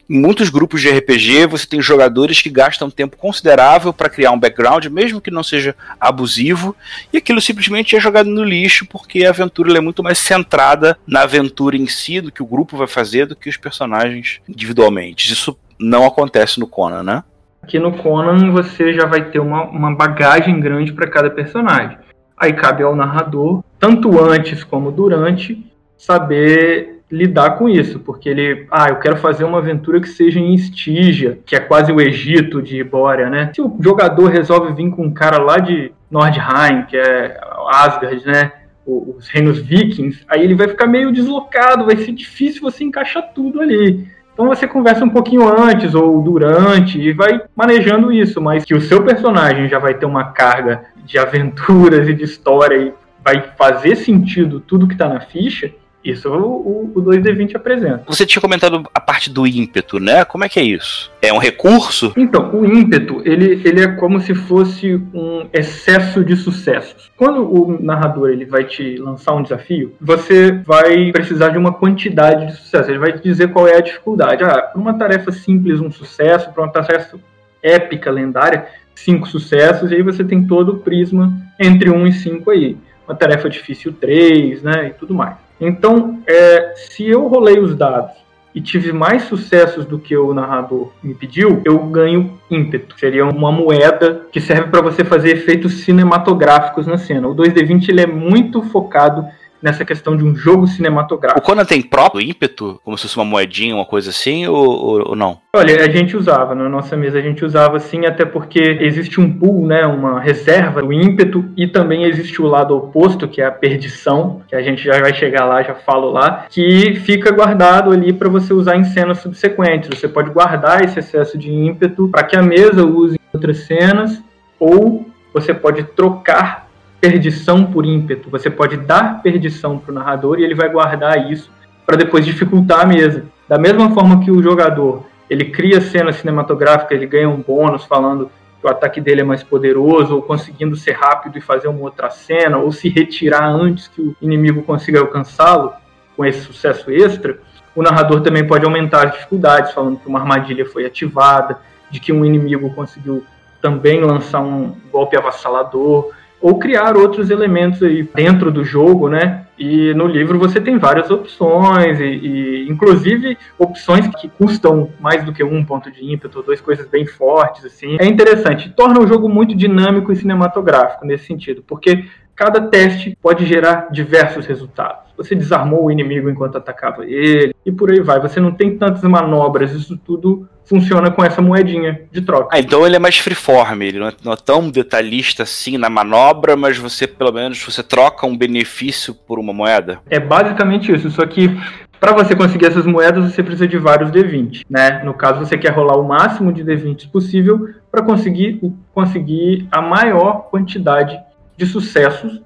em 0.09 0.21
muitos 0.21 0.51
grupos 0.51 0.81
de 0.81 0.89
RPG 0.89 1.47
você 1.47 1.67
tem 1.67 1.83
jogadores 1.83 2.41
que 2.41 2.49
gastam 2.49 2.91
tempo 2.91 3.17
considerável 3.17 3.93
para 3.93 4.09
criar 4.09 4.31
um 4.31 4.39
background, 4.39 4.87
mesmo 4.87 5.21
que 5.21 5.31
não 5.31 5.43
seja 5.43 5.75
abusivo, 6.01 6.77
e 7.13 7.19
aquilo 7.19 7.41
simplesmente 7.41 7.97
é 7.97 8.01
jogado 8.01 8.31
no 8.31 8.45
lixo 8.45 8.87
porque 8.87 9.25
a 9.25 9.31
aventura 9.31 9.77
é 9.77 9.81
muito 9.81 10.03
mais 10.03 10.19
centrada 10.19 10.97
na 11.07 11.23
aventura 11.23 11.77
em 11.77 11.87
si, 11.87 12.21
do 12.21 12.31
que 12.31 12.43
o 12.43 12.47
grupo 12.47 12.77
vai 12.77 12.87
fazer, 12.87 13.27
do 13.27 13.37
que 13.37 13.49
os 13.49 13.57
personagens 13.57 14.41
individualmente. 14.49 15.33
Isso 15.33 15.59
não 15.79 16.07
acontece 16.07 16.61
no 16.61 16.67
Conan, 16.67 17.03
né? 17.03 17.25
Aqui 17.63 17.79
no 17.79 17.93
Conan 17.93 18.53
você 18.53 18.95
já 18.95 19.07
vai 19.07 19.25
ter 19.31 19.41
uma, 19.41 19.65
uma 19.65 19.95
bagagem 19.95 20.61
grande 20.61 20.93
para 20.93 21.11
cada 21.11 21.29
personagem. 21.29 21.99
Aí 22.37 22.53
cabe 22.53 22.83
ao 22.83 22.95
narrador, 22.95 23.65
tanto 23.79 24.23
antes 24.23 24.63
como 24.63 24.93
durante, 24.93 25.67
saber 25.97 26.96
lidar 27.11 27.51
com 27.51 27.69
isso, 27.69 28.01
porque 28.01 28.29
ele, 28.29 28.67
ah, 28.71 28.89
eu 28.89 28.97
quero 28.97 29.17
fazer 29.17 29.45
uma 29.45 29.59
aventura 29.59 30.01
que 30.01 30.09
seja 30.09 30.41
em 30.41 30.55
Estígia, 30.55 31.39
que 31.47 31.55
é 31.55 31.61
quase 31.61 31.93
o 31.93 32.01
Egito 32.01 32.61
de 32.61 32.83
Bória, 32.83 33.31
né? 33.31 33.51
Se 33.55 33.63
o 33.63 33.77
jogador 33.81 34.27
resolve 34.29 34.73
vir 34.73 34.91
com 34.91 35.05
um 35.05 35.15
cara 35.15 35.39
lá 35.39 35.59
de 35.59 35.93
Nordheim, 36.11 36.83
que 36.89 36.97
é 36.97 37.39
Asgard, 37.69 38.27
né? 38.27 38.53
Os 38.85 39.29
reinos 39.29 39.59
vikings, 39.59 40.25
aí 40.29 40.43
ele 40.45 40.55
vai 40.55 40.69
ficar 40.69 40.87
meio 40.87 41.13
deslocado, 41.13 41.87
vai 41.87 41.97
ser 41.97 42.13
difícil 42.13 42.63
você 42.63 42.85
encaixar 42.85 43.33
tudo 43.35 43.61
ali. 43.61 44.07
Então 44.33 44.47
você 44.47 44.67
conversa 44.69 45.05
um 45.05 45.09
pouquinho 45.09 45.49
antes 45.49 45.95
ou 45.95 46.21
durante 46.21 47.01
e 47.01 47.13
vai 47.13 47.41
manejando 47.57 48.13
isso, 48.13 48.41
mas 48.41 48.65
que 48.65 48.75
o 48.75 48.81
seu 48.81 49.03
personagem 49.03 49.69
já 49.69 49.79
vai 49.79 49.95
ter 49.95 50.07
uma 50.07 50.25
carga 50.33 50.85
de 51.05 51.19
aventuras 51.19 52.07
e 52.07 52.15
de 52.15 52.25
história 52.25 52.77
e 52.77 52.93
vai 53.25 53.43
fazer 53.57 53.97
sentido 53.97 54.61
tudo 54.61 54.87
que 54.87 54.93
está 54.93 55.09
na 55.09 55.21
ficha, 55.21 55.73
Isso 56.07 56.29
o, 56.29 56.93
o, 56.95 57.03
2D20 57.03 57.57
apresenta. 57.57 58.05
Você 58.07 58.25
tinha 58.25 58.41
comentado 58.41 58.89
a 58.95 59.01
parte 59.01 59.29
do 59.29 59.45
ímpeto, 59.45 59.99
né? 59.99 60.25
Como 60.25 60.45
é 60.45 60.49
que 60.49 60.61
é 60.61 60.63
isso? 60.63 61.11
É 61.21 61.33
um 61.33 61.39
recurso? 61.39 62.13
Então, 62.17 62.55
o 62.55 62.65
ímpeto, 62.65 63.23
ele, 63.25 63.61
ele 63.65 63.81
é 63.81 63.89
como 63.89 64.21
se 64.21 64.33
fosse 64.33 64.95
um 65.13 65.49
excesso 65.53 66.25
de 66.25 66.37
sucessos. 66.37 67.11
Quando 67.17 67.43
o 67.43 67.83
narrador 67.83 68.31
ele 68.31 68.45
vai 68.45 68.63
te 68.63 68.97
lançar 68.99 69.35
um 69.35 69.43
desafio, 69.43 69.97
você 70.01 70.53
vai 70.53 71.11
precisar 71.11 71.49
de 71.49 71.59
uma 71.59 71.73
quantidade 71.73 72.47
de 72.47 72.57
sucesso. 72.57 72.89
Ele 72.89 73.01
vai 73.01 73.13
te 73.13 73.23
dizer 73.25 73.53
qual 73.53 73.67
é 73.67 73.77
a 73.77 73.81
dificuldade. 73.81 74.45
Ah, 74.45 74.63
para 74.63 74.81
uma 74.81 74.95
tarefa 74.95 75.33
simples, 75.33 75.81
um 75.81 75.91
sucesso. 75.91 76.53
Para 76.53 76.63
uma 76.63 76.73
tarefa 76.73 77.19
épica, 77.61 78.13
lendária, 78.13 78.69
cinco 78.95 79.27
sucessos. 79.27 79.91
E 79.91 79.97
aí 79.97 80.03
você 80.03 80.23
tem 80.23 80.47
todo 80.47 80.75
o 80.75 80.79
prisma 80.79 81.33
entre 81.59 81.91
um 81.91 82.07
e 82.07 82.13
cinco 82.13 82.53
aí. 82.53 82.77
Uma 83.09 83.17
tarefa 83.17 83.51
difícil, 83.51 83.93
três, 83.93 84.63
né? 84.63 84.87
E 84.87 84.91
tudo 84.91 85.13
mais. 85.13 85.46
Então, 85.61 86.21
é, 86.27 86.75
se 86.77 87.07
eu 87.07 87.27
rolei 87.29 87.59
os 87.59 87.75
dados 87.75 88.13
e 88.55 88.61
tive 88.61 88.93
mais 88.93 89.25
sucessos 89.25 89.85
do 89.85 89.99
que 89.99 90.17
o 90.17 90.33
narrador 90.33 90.91
me 91.03 91.15
pediu, 91.15 91.61
eu 91.65 91.79
ganho 91.79 92.39
ímpeto. 92.51 92.99
Seria 92.99 93.27
uma 93.27 93.53
moeda 93.53 94.27
que 94.33 94.41
serve 94.41 94.71
para 94.71 94.81
você 94.81 95.05
fazer 95.05 95.31
efeitos 95.31 95.85
cinematográficos 95.85 96.87
na 96.87 96.97
cena. 96.97 97.29
O 97.29 97.35
2D20 97.35 97.89
ele 97.91 98.01
é 98.01 98.07
muito 98.07 98.63
focado 98.63 99.27
nessa 99.63 99.85
questão 99.85 100.17
de 100.17 100.25
um 100.25 100.35
jogo 100.35 100.67
cinematográfico. 100.67 101.41
O 101.41 101.43
Conan 101.43 101.65
tem 101.65 101.83
próprio 101.83 102.21
ímpeto, 102.21 102.81
como 102.85 102.97
se 102.97 103.05
fosse 103.05 103.17
uma 103.17 103.25
moedinha, 103.25 103.75
uma 103.75 103.85
coisa 103.85 104.11
assim, 104.11 104.47
ou, 104.47 105.09
ou, 105.09 105.17
não? 105.17 105.41
Olha, 105.55 105.85
a 105.85 105.91
gente 105.91 106.17
usava, 106.17 106.55
na 106.55 106.69
nossa 106.69 106.97
mesa 106.97 107.19
a 107.19 107.23
gente 107.23 107.45
usava 107.45 107.79
sim, 107.81 108.07
até 108.07 108.25
porque 108.25 108.61
existe 108.81 109.21
um 109.21 109.33
pool, 109.33 109.67
né, 109.67 109.87
uma 109.87 110.21
reserva 110.21 110.83
do 110.83 110.93
ímpeto, 110.93 111.45
e 111.57 111.67
também 111.67 112.05
existe 112.05 112.41
o 112.41 112.47
lado 112.47 112.77
oposto, 112.77 113.29
que 113.29 113.41
é 113.41 113.47
a 113.47 113.51
perdição, 113.51 114.43
que 114.49 114.55
a 114.55 114.63
gente 114.63 114.85
já 114.85 115.01
vai 115.01 115.15
chegar 115.15 115.45
lá, 115.45 115.63
já 115.63 115.75
falo 115.75 116.11
lá, 116.11 116.47
que 116.49 116.97
fica 116.97 117.31
guardado 117.31 117.91
ali 117.91 118.13
para 118.13 118.29
você 118.29 118.53
usar 118.53 118.77
em 118.77 118.85
cenas 118.85 119.19
subsequentes. 119.19 119.89
Você 119.89 120.09
pode 120.09 120.31
guardar 120.31 120.85
esse 120.85 120.99
excesso 120.99 121.39
de 121.39 121.51
ímpeto 121.51 122.09
para 122.09 122.23
que 122.23 122.37
a 122.37 122.43
mesa 122.43 122.85
use 122.85 123.17
em 123.17 123.37
outras 123.37 123.59
cenas, 123.61 124.23
ou 124.59 125.07
você 125.33 125.53
pode 125.53 125.85
trocar 125.85 126.66
perdição 127.00 127.65
por 127.65 127.85
ímpeto. 127.85 128.31
Você 128.31 128.50
pode 128.50 128.76
dar 128.76 129.23
perdição 129.23 129.79
para 129.79 129.93
o 129.93 129.95
narrador 129.95 130.38
e 130.38 130.45
ele 130.45 130.55
vai 130.55 130.69
guardar 130.69 131.31
isso 131.31 131.50
para 131.85 131.97
depois 131.97 132.25
dificultar 132.25 132.81
a 132.81 132.87
mesa. 132.87 133.25
Da 133.49 133.59
mesma 133.59 133.91
forma 133.91 134.21
que 134.21 134.31
o 134.31 134.43
jogador 134.43 135.05
ele 135.29 135.47
cria 135.47 135.81
cena 135.81 136.12
cinematográfica, 136.12 136.95
ele 136.95 137.07
ganha 137.07 137.29
um 137.29 137.41
bônus 137.41 137.85
falando 137.85 138.31
que 138.61 138.67
o 138.67 138.71
ataque 138.71 139.00
dele 139.00 139.21
é 139.21 139.25
mais 139.25 139.43
poderoso, 139.43 140.15
ou 140.15 140.23
conseguindo 140.23 140.76
ser 140.76 140.93
rápido 140.93 141.37
e 141.37 141.41
fazer 141.41 141.69
uma 141.69 141.81
outra 141.81 142.11
cena, 142.11 142.59
ou 142.59 142.73
se 142.73 142.88
retirar 142.88 143.47
antes 143.49 143.88
que 143.88 144.00
o 144.00 144.17
inimigo 144.21 144.62
consiga 144.62 145.00
alcançá-lo 145.00 145.73
com 146.17 146.25
esse 146.25 146.41
sucesso 146.41 146.91
extra. 146.91 147.38
O 147.75 147.83
narrador 147.83 148.23
também 148.23 148.47
pode 148.47 148.65
aumentar 148.65 149.07
as 149.07 149.12
dificuldades, 149.12 149.73
falando 149.73 149.99
que 149.99 150.09
uma 150.09 150.21
armadilha 150.21 150.65
foi 150.65 150.87
ativada, 150.87 151.59
de 151.91 152.00
que 152.00 152.12
um 152.12 152.25
inimigo 152.25 152.73
conseguiu 152.75 153.25
também 153.61 154.00
lançar 154.00 154.41
um 154.41 154.75
golpe 154.91 155.17
avassalador, 155.17 156.11
ou 156.40 156.59
criar 156.59 156.97
outros 156.97 157.31
elementos 157.31 157.83
aí 157.83 158.02
dentro 158.14 158.50
do 158.50 158.64
jogo, 158.64 159.09
né? 159.09 159.47
E 159.59 159.95
no 159.95 160.07
livro 160.07 160.38
você 160.38 160.61
tem 160.61 160.76
várias 160.76 161.11
opções, 161.11 161.99
e, 161.99 162.05
e, 162.05 162.69
inclusive 162.69 163.38
opções 163.59 164.07
que 164.21 164.28
custam 164.28 164.90
mais 165.00 165.25
do 165.25 165.33
que 165.33 165.43
um 165.43 165.64
ponto 165.64 165.90
de 165.90 166.05
ímpeto, 166.05 166.43
duas 166.43 166.61
coisas 166.61 166.87
bem 166.87 167.07
fortes, 167.07 167.64
assim. 167.64 167.97
É 167.99 168.07
interessante, 168.07 168.71
torna 168.71 169.00
o 169.00 169.07
jogo 169.07 169.28
muito 169.28 169.57
dinâmico 169.57 170.12
e 170.12 170.16
cinematográfico 170.16 171.07
nesse 171.07 171.26
sentido, 171.26 171.64
porque 171.66 172.05
cada 172.37 172.61
teste 172.61 173.16
pode 173.21 173.47
gerar 173.47 173.88
diversos 173.90 174.47
resultados. 174.47 175.07
Você 175.16 175.35
desarmou 175.35 175.87
o 175.87 175.90
inimigo 175.90 176.28
enquanto 176.28 176.59
atacava 176.59 177.05
ele, 177.07 177.55
e 177.64 177.73
por 177.73 177.90
aí 177.90 178.00
vai. 178.00 178.21
Você 178.21 178.38
não 178.38 178.52
tem 178.52 178.76
tantas 178.76 179.02
manobras, 179.02 179.73
isso 179.73 179.97
tudo 179.97 180.47
funciona 180.66 181.11
com 181.11 181.25
essa 181.25 181.40
moedinha 181.40 182.02
de 182.12 182.21
troca. 182.21 182.55
Ah, 182.55 182.61
então 182.61 182.85
ele 182.85 182.97
é 182.97 182.99
mais 182.99 183.16
freeform, 183.16 183.83
ele 183.83 183.99
não 183.99 184.09
é, 184.09 184.12
não 184.23 184.33
é, 184.33 184.37
tão 184.37 184.69
detalhista 184.69 185.45
assim 185.45 185.78
na 185.78 185.88
manobra, 185.88 186.57
mas 186.57 186.76
você 186.76 187.07
pelo 187.07 187.33
menos 187.33 187.62
você 187.64 187.83
troca 187.83 188.26
um 188.26 188.37
benefício 188.37 189.14
por 189.14 189.38
uma 189.38 189.55
moeda? 189.55 190.00
É 190.11 190.21
basicamente 190.21 190.93
isso, 190.93 191.09
só 191.11 191.25
que 191.25 191.57
para 191.99 192.12
você 192.12 192.37
conseguir 192.37 192.66
essas 192.66 192.85
moedas 192.85 193.33
você 193.33 193.43
precisa 193.43 193.66
de 193.66 193.78
vários 193.78 194.11
D20, 194.11 194.64
né? 194.69 195.02
No 195.02 195.14
caso 195.14 195.38
você 195.38 195.57
quer 195.57 195.71
rolar 195.71 195.97
o 195.97 196.07
máximo 196.07 196.52
de 196.52 196.62
D20 196.62 197.11
possível 197.11 197.71
para 197.90 198.02
conseguir 198.02 198.61
conseguir 198.93 199.66
a 199.71 199.81
maior 199.81 200.49
quantidade 200.50 201.19
de 201.57 201.67
sucessos 201.67 202.41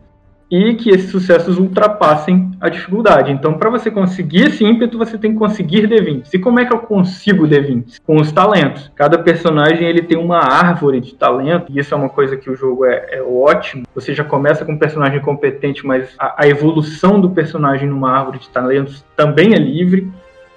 e 0.50 0.74
que 0.74 0.90
esses 0.90 1.10
sucessos 1.10 1.58
ultrapassem 1.58 2.50
a 2.60 2.68
dificuldade. 2.68 3.30
Então, 3.30 3.54
para 3.54 3.70
você 3.70 3.90
conseguir 3.90 4.48
esse 4.48 4.64
ímpeto, 4.64 4.98
você 4.98 5.16
tem 5.16 5.32
que 5.32 5.38
conseguir 5.38 5.88
D20. 5.88 6.28
E 6.34 6.38
como 6.38 6.58
é 6.58 6.64
que 6.64 6.74
eu 6.74 6.80
consigo 6.80 7.46
D20? 7.46 8.00
Com 8.04 8.16
os 8.16 8.32
talentos. 8.32 8.90
Cada 8.96 9.16
personagem 9.16 9.86
ele 9.86 10.02
tem 10.02 10.18
uma 10.18 10.38
árvore 10.38 11.00
de 11.00 11.14
talento, 11.14 11.70
e 11.70 11.78
isso 11.78 11.94
é 11.94 11.96
uma 11.96 12.08
coisa 12.08 12.36
que 12.36 12.50
o 12.50 12.56
jogo 12.56 12.84
é, 12.84 13.06
é 13.12 13.22
ótimo. 13.22 13.84
Você 13.94 14.12
já 14.12 14.24
começa 14.24 14.64
com 14.64 14.72
um 14.72 14.78
personagem 14.78 15.20
competente, 15.20 15.86
mas 15.86 16.12
a, 16.18 16.42
a, 16.42 16.48
evolução 16.48 17.20
do 17.20 17.30
personagem 17.30 17.88
numa 17.88 18.10
árvore 18.10 18.40
de 18.40 18.48
talentos 18.48 19.04
também 19.16 19.54
é 19.54 19.58
livre. 19.58 20.10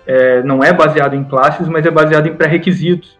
É, 0.08 0.42
não 0.42 0.64
é 0.64 0.74
baseado 0.74 1.16
em 1.16 1.24
classes, 1.24 1.68
mas 1.70 1.86
é 1.86 1.92
baseado 1.92 2.28
em 2.28 2.34
pré-requisitos. 2.34 3.18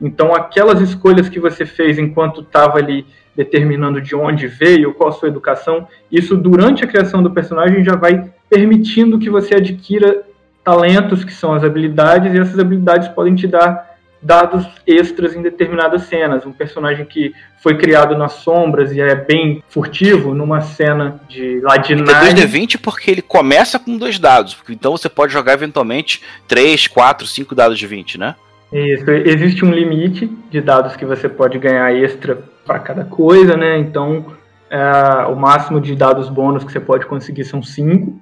Então, 0.00 0.34
aquelas 0.34 0.80
escolhas 0.80 1.28
que 1.28 1.40
você 1.40 1.64
fez 1.64 1.98
enquanto 1.98 2.40
estava 2.42 2.78
ali 2.78 3.06
determinando 3.34 4.00
de 4.00 4.14
onde 4.14 4.46
veio, 4.46 4.94
qual 4.94 5.10
a 5.10 5.12
sua 5.12 5.28
educação, 5.28 5.86
isso 6.10 6.36
durante 6.36 6.84
a 6.84 6.86
criação 6.86 7.22
do 7.22 7.30
personagem 7.30 7.84
já 7.84 7.94
vai 7.94 8.30
permitindo 8.48 9.18
que 9.18 9.28
você 9.28 9.54
adquira 9.54 10.22
talentos, 10.64 11.22
que 11.22 11.32
são 11.32 11.52
as 11.52 11.62
habilidades, 11.62 12.34
e 12.34 12.38
essas 12.38 12.58
habilidades 12.58 13.08
podem 13.08 13.34
te 13.34 13.46
dar 13.46 13.96
dados 14.20 14.66
extras 14.86 15.36
em 15.36 15.42
determinadas 15.42 16.04
cenas. 16.04 16.44
Um 16.44 16.52
personagem 16.52 17.04
que 17.04 17.32
foi 17.62 17.76
criado 17.76 18.16
nas 18.16 18.32
sombras 18.32 18.90
e 18.90 19.00
é 19.00 19.14
bem 19.14 19.62
furtivo, 19.68 20.34
numa 20.34 20.62
cena 20.62 21.20
de 21.28 21.60
ladinagem... 21.60 22.34
Tem 22.34 22.46
2D20 22.46 22.80
porque 22.80 23.10
ele 23.10 23.22
começa 23.22 23.78
com 23.78 23.96
dois 23.96 24.18
dados, 24.18 24.56
então 24.68 24.92
você 24.92 25.08
pode 25.08 25.32
jogar 25.32 25.52
eventualmente 25.52 26.22
3, 26.48 26.88
4, 26.88 27.26
5 27.26 27.54
dados 27.54 27.78
de 27.78 27.86
20, 27.86 28.18
né? 28.18 28.34
Isso, 28.76 29.10
existe 29.10 29.64
um 29.64 29.70
limite 29.70 30.30
de 30.50 30.60
dados 30.60 30.96
que 30.96 31.06
você 31.06 31.28
pode 31.28 31.58
ganhar 31.58 31.94
extra 31.94 32.38
para 32.64 32.78
cada 32.78 33.04
coisa, 33.04 33.56
né? 33.56 33.78
Então, 33.78 34.26
é, 34.68 35.26
o 35.28 35.36
máximo 35.36 35.80
de 35.80 35.94
dados 35.94 36.28
bônus 36.28 36.64
que 36.64 36.72
você 36.72 36.80
pode 36.80 37.06
conseguir 37.06 37.44
são 37.44 37.62
5. 37.62 38.20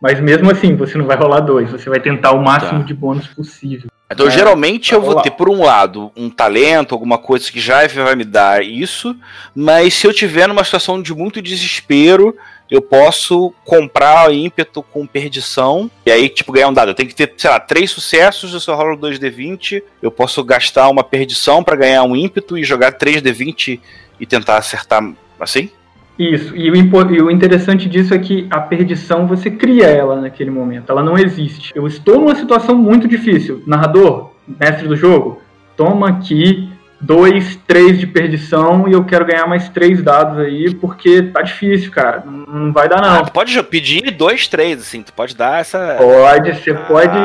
Mas 0.00 0.20
mesmo 0.20 0.50
assim, 0.50 0.76
você 0.76 0.98
não 0.98 1.06
vai 1.06 1.16
rolar 1.16 1.40
dois, 1.40 1.70
você 1.70 1.88
vai 1.88 2.00
tentar 2.00 2.32
o 2.32 2.42
máximo 2.42 2.80
tá. 2.80 2.86
de 2.86 2.92
bônus 2.92 3.26
possível. 3.28 3.88
Então, 4.12 4.26
é, 4.26 4.30
geralmente 4.30 4.92
eu 4.92 5.00
vou 5.00 5.22
ter, 5.22 5.30
por 5.30 5.48
um 5.48 5.64
lado, 5.64 6.12
um 6.14 6.28
talento, 6.28 6.94
alguma 6.94 7.16
coisa 7.16 7.50
que 7.50 7.58
já 7.58 7.86
vai 7.86 8.14
me 8.14 8.24
dar 8.24 8.62
isso, 8.62 9.16
mas 9.54 9.94
se 9.94 10.06
eu 10.06 10.12
tiver 10.12 10.46
numa 10.46 10.62
situação 10.62 11.00
de 11.00 11.14
muito 11.14 11.40
desespero, 11.40 12.36
eu 12.70 12.80
posso 12.80 13.52
comprar 13.64 14.32
ímpeto 14.32 14.82
com 14.82 15.06
perdição, 15.06 15.90
e 16.04 16.10
aí, 16.10 16.28
tipo, 16.28 16.52
ganhar 16.52 16.68
um 16.68 16.72
dado. 16.72 16.90
Eu 16.90 16.94
tenho 16.94 17.08
que 17.08 17.14
ter, 17.14 17.32
sei 17.36 17.50
lá, 17.50 17.60
três 17.60 17.90
sucessos, 17.90 18.52
eu 18.52 18.60
só 18.60 18.74
rolo 18.74 18.96
2d20, 18.96 19.82
eu 20.02 20.10
posso 20.10 20.42
gastar 20.42 20.88
uma 20.88 21.04
perdição 21.04 21.62
para 21.62 21.76
ganhar 21.76 22.02
um 22.04 22.16
ímpeto 22.16 22.56
e 22.56 22.64
jogar 22.64 22.98
3d20 22.98 23.80
e 24.18 24.26
tentar 24.26 24.56
acertar 24.56 25.12
assim? 25.38 25.70
Isso, 26.18 26.54
e 26.56 26.70
o, 26.70 26.76
e 26.76 27.22
o, 27.22 27.30
interessante 27.30 27.88
disso 27.88 28.14
é 28.14 28.18
que 28.18 28.46
a 28.48 28.60
perdição 28.60 29.26
você 29.26 29.50
cria 29.50 29.86
ela 29.86 30.20
naquele 30.20 30.50
momento, 30.50 30.90
ela 30.90 31.02
não 31.02 31.18
existe. 31.18 31.72
Eu 31.74 31.86
estou 31.88 32.20
numa 32.20 32.36
situação 32.36 32.76
muito 32.76 33.08
difícil. 33.08 33.62
Narrador, 33.66 34.30
mestre 34.46 34.86
do 34.86 34.94
jogo, 34.94 35.42
toma 35.76 36.08
aqui 36.08 36.68
dois, 37.04 37.58
três 37.66 37.98
de 37.98 38.06
perdição 38.06 38.88
e 38.88 38.92
eu 38.92 39.04
quero 39.04 39.24
ganhar 39.24 39.46
mais 39.46 39.68
três 39.68 40.02
dados 40.02 40.38
aí, 40.38 40.74
porque 40.74 41.22
tá 41.22 41.42
difícil, 41.42 41.90
cara. 41.90 42.22
Não, 42.24 42.72
vai 42.72 42.88
dar, 42.88 43.00
não. 43.00 43.20
Ah, 43.20 43.24
pode 43.24 43.60
pedir 43.64 44.10
dois, 44.10 44.48
três, 44.48 44.80
assim, 44.80 45.02
tu 45.02 45.12
pode 45.12 45.36
dar 45.36 45.60
essa. 45.60 45.96
Pode, 45.98 46.52
você 46.54 46.70
ah, 46.70 46.74
pode 46.74 47.18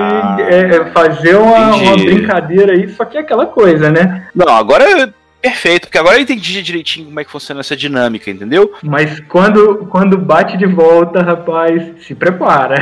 é, 0.43 0.85
fazer 0.91 1.35
uma, 1.35 1.75
uma, 1.75 1.95
brincadeira 1.95 2.73
aí, 2.73 2.89
só 2.89 3.05
que 3.05 3.17
é 3.17 3.21
aquela 3.21 3.45
coisa, 3.45 3.89
né? 3.89 4.27
Não, 4.35 4.49
agora 4.49 5.13
Perfeito, 5.41 5.87
porque 5.87 5.97
agora 5.97 6.17
eu 6.17 6.21
entendi 6.21 6.61
direitinho 6.61 7.05
como 7.05 7.19
é 7.19 7.23
que 7.23 7.31
funciona 7.31 7.61
essa 7.61 7.75
dinâmica, 7.75 8.29
entendeu? 8.29 8.73
Mas 8.83 9.21
quando, 9.21 9.85
quando 9.89 10.17
bate 10.17 10.57
de 10.57 10.65
volta, 10.65 11.21
rapaz, 11.21 11.81
se 12.05 12.13
prepara. 12.13 12.75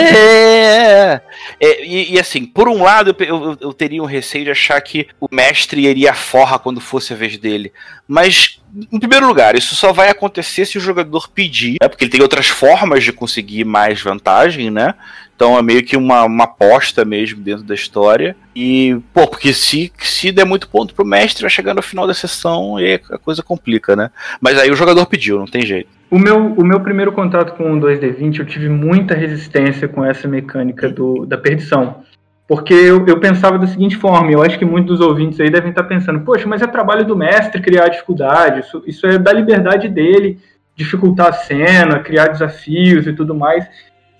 é, 0.00 1.20
é 1.60 1.84
e, 1.86 2.14
e, 2.14 2.18
assim, 2.18 2.44
por 2.44 2.68
um 2.68 2.82
lado, 2.82 3.14
eu, 3.20 3.26
eu, 3.26 3.58
eu, 3.60 3.72
teria 3.72 4.02
um 4.02 4.06
receio 4.06 4.44
de 4.44 4.50
achar 4.50 4.80
que 4.80 5.06
o 5.20 5.28
mestre 5.30 5.86
iria 5.86 6.12
forra 6.12 6.58
quando 6.58 6.80
fosse 6.80 7.12
a 7.12 7.16
vez 7.16 7.38
dele. 7.38 7.72
Mas, 8.06 8.60
em 8.92 8.98
primeiro 8.98 9.28
lugar, 9.28 9.56
isso 9.56 9.76
só 9.76 9.92
vai 9.92 10.08
acontecer 10.08 10.64
se 10.64 10.76
o 10.76 10.80
jogador 10.80 11.28
pedir, 11.28 11.76
né? 11.80 11.88
Porque 11.88 12.04
ele 12.04 12.10
tem 12.10 12.22
outras 12.22 12.48
formas 12.48 13.04
de 13.04 13.12
conseguir 13.12 13.64
mais 13.64 14.02
vantagem, 14.02 14.70
né? 14.70 14.94
Então 15.40 15.58
é 15.58 15.62
meio 15.62 15.82
que 15.82 15.96
uma, 15.96 16.24
uma 16.24 16.44
aposta 16.44 17.02
mesmo 17.02 17.42
dentro 17.42 17.64
da 17.64 17.74
história. 17.74 18.36
E, 18.54 19.00
pô, 19.14 19.26
porque 19.26 19.54
se, 19.54 19.90
se 19.96 20.30
der 20.30 20.44
muito 20.44 20.68
ponto 20.68 20.94
pro 20.94 21.02
mestre, 21.02 21.40
vai 21.40 21.50
chegar 21.50 21.72
no 21.72 21.80
final 21.80 22.06
da 22.06 22.12
sessão 22.12 22.78
e 22.78 23.00
a 23.10 23.16
coisa 23.16 23.42
complica, 23.42 23.96
né? 23.96 24.10
Mas 24.38 24.58
aí 24.58 24.70
o 24.70 24.76
jogador 24.76 25.06
pediu, 25.06 25.38
não 25.38 25.46
tem 25.46 25.64
jeito. 25.64 25.88
O 26.10 26.18
meu, 26.18 26.52
o 26.52 26.62
meu 26.62 26.78
primeiro 26.80 27.10
contato 27.12 27.56
com 27.56 27.72
o 27.72 27.80
2D20, 27.80 28.40
eu 28.40 28.44
tive 28.44 28.68
muita 28.68 29.14
resistência 29.14 29.88
com 29.88 30.04
essa 30.04 30.28
mecânica 30.28 30.90
do, 30.90 31.24
da 31.24 31.38
perdição. 31.38 32.02
Porque 32.46 32.74
eu, 32.74 33.06
eu 33.06 33.18
pensava 33.18 33.58
da 33.58 33.66
seguinte 33.66 33.96
forma, 33.96 34.30
eu 34.30 34.42
acho 34.42 34.58
que 34.58 34.64
muitos 34.66 34.98
dos 34.98 35.06
ouvintes 35.06 35.40
aí 35.40 35.48
devem 35.48 35.70
estar 35.70 35.84
pensando, 35.84 36.20
poxa, 36.20 36.46
mas 36.46 36.60
é 36.60 36.66
trabalho 36.66 37.06
do 37.06 37.16
mestre 37.16 37.62
criar 37.62 37.88
dificuldade, 37.88 38.60
isso, 38.60 38.82
isso 38.86 39.06
é 39.06 39.16
da 39.16 39.32
liberdade 39.32 39.88
dele, 39.88 40.38
dificultar 40.76 41.28
a 41.28 41.32
cena, 41.32 42.00
criar 42.00 42.26
desafios 42.26 43.06
e 43.06 43.12
tudo 43.14 43.34
mais. 43.34 43.66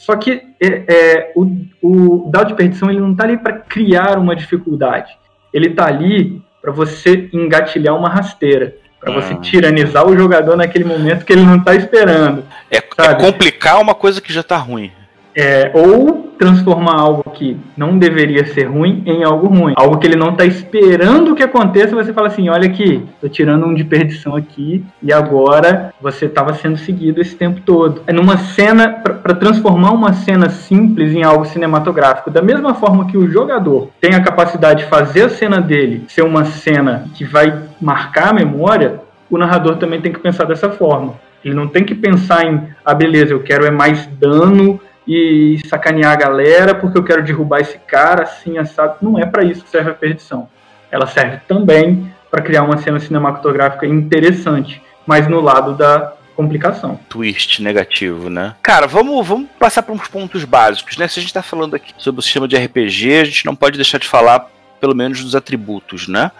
Só 0.00 0.16
que 0.16 0.42
é, 0.58 0.84
é, 0.88 1.32
o, 1.36 1.44
o 1.82 2.30
dado 2.32 2.48
de 2.48 2.54
perdição 2.54 2.88
ele 2.88 3.00
não 3.00 3.12
está 3.12 3.24
ali 3.24 3.36
para 3.36 3.52
criar 3.52 4.18
uma 4.18 4.34
dificuldade, 4.34 5.14
ele 5.52 5.68
está 5.68 5.88
ali 5.88 6.40
para 6.62 6.72
você 6.72 7.28
engatilhar 7.34 7.94
uma 7.94 8.08
rasteira 8.08 8.74
para 8.98 9.12
você 9.12 9.34
ah. 9.34 9.36
tiranizar 9.36 10.06
o 10.06 10.16
jogador 10.16 10.56
naquele 10.56 10.84
momento 10.84 11.24
que 11.24 11.32
ele 11.34 11.42
não 11.42 11.56
está 11.56 11.74
esperando. 11.74 12.44
É, 12.70 12.78
é, 12.78 13.14
complicar 13.14 13.78
uma 13.78 13.94
coisa 13.94 14.22
que 14.22 14.32
já 14.32 14.40
está 14.40 14.56
ruim. 14.56 14.90
É, 15.36 15.70
ou 15.74 16.19
transformar 16.40 16.98
algo 16.98 17.22
que 17.34 17.54
não 17.76 17.98
deveria 17.98 18.46
ser 18.46 18.64
ruim 18.64 19.02
em 19.04 19.22
algo 19.22 19.46
ruim. 19.46 19.74
Algo 19.76 19.98
que 19.98 20.06
ele 20.06 20.16
não 20.16 20.30
está 20.30 20.46
esperando 20.46 21.34
que 21.34 21.42
aconteça, 21.42 21.94
você 21.94 22.14
fala 22.14 22.28
assim: 22.28 22.48
olha 22.48 22.66
aqui, 22.66 23.06
tô 23.20 23.28
tirando 23.28 23.66
um 23.66 23.74
de 23.74 23.84
perdição 23.84 24.34
aqui, 24.34 24.82
e 25.02 25.12
agora 25.12 25.92
você 26.00 26.24
estava 26.24 26.54
sendo 26.54 26.78
seguido 26.78 27.20
esse 27.20 27.36
tempo 27.36 27.60
todo. 27.60 28.00
É 28.06 28.12
numa 28.12 28.38
cena, 28.38 28.88
para 28.88 29.34
transformar 29.34 29.92
uma 29.92 30.14
cena 30.14 30.48
simples 30.48 31.12
em 31.12 31.22
algo 31.22 31.44
cinematográfico, 31.44 32.30
da 32.30 32.40
mesma 32.40 32.72
forma 32.72 33.06
que 33.06 33.18
o 33.18 33.30
jogador 33.30 33.90
tem 34.00 34.14
a 34.14 34.22
capacidade 34.22 34.84
de 34.84 34.88
fazer 34.88 35.24
a 35.24 35.28
cena 35.28 35.60
dele 35.60 36.06
ser 36.08 36.22
uma 36.22 36.46
cena 36.46 37.04
que 37.14 37.22
vai 37.22 37.64
marcar 37.78 38.30
a 38.30 38.32
memória, 38.32 39.00
o 39.28 39.36
narrador 39.36 39.76
também 39.76 40.00
tem 40.00 40.10
que 40.10 40.18
pensar 40.18 40.44
dessa 40.44 40.70
forma. 40.70 41.14
Ele 41.44 41.54
não 41.54 41.68
tem 41.68 41.84
que 41.84 41.94
pensar 41.94 42.46
em, 42.46 42.62
ah, 42.84 42.94
beleza, 42.94 43.32
eu 43.32 43.40
quero 43.40 43.66
é 43.66 43.70
mais 43.70 44.06
dano 44.06 44.80
e 45.06 45.60
sacanear 45.66 46.12
a 46.12 46.16
galera 46.16 46.74
porque 46.74 46.98
eu 46.98 47.04
quero 47.04 47.22
derrubar 47.22 47.60
esse 47.60 47.78
cara, 47.78 48.24
assim, 48.24 48.58
assado. 48.58 48.96
Não 49.00 49.18
é 49.18 49.26
para 49.26 49.44
isso 49.44 49.64
que 49.64 49.70
serve 49.70 49.90
a 49.90 49.94
perdição. 49.94 50.48
Ela 50.90 51.06
serve 51.06 51.38
também 51.48 52.12
para 52.30 52.42
criar 52.42 52.62
uma 52.62 52.78
cena 52.78 53.00
cinematográfica 53.00 53.86
interessante, 53.86 54.82
mas 55.06 55.26
no 55.26 55.40
lado 55.40 55.74
da 55.74 56.14
complicação. 56.36 56.98
Twist 57.08 57.62
negativo, 57.62 58.30
né? 58.30 58.54
Cara, 58.62 58.86
vamos, 58.86 59.26
vamos 59.26 59.48
passar 59.58 59.82
para 59.82 59.92
uns 59.94 60.08
pontos 60.08 60.44
básicos, 60.44 60.96
né? 60.96 61.06
Se 61.06 61.18
a 61.18 61.22
gente 61.22 61.30
está 61.30 61.42
falando 61.42 61.74
aqui 61.74 61.92
sobre 61.98 62.20
o 62.20 62.22
sistema 62.22 62.48
de 62.48 62.56
RPG, 62.56 63.20
a 63.20 63.24
gente 63.24 63.44
não 63.44 63.54
pode 63.54 63.76
deixar 63.76 63.98
de 63.98 64.08
falar 64.08 64.48
pelo 64.80 64.94
menos 64.94 65.22
dos 65.22 65.36
atributos, 65.36 66.08
né? 66.08 66.30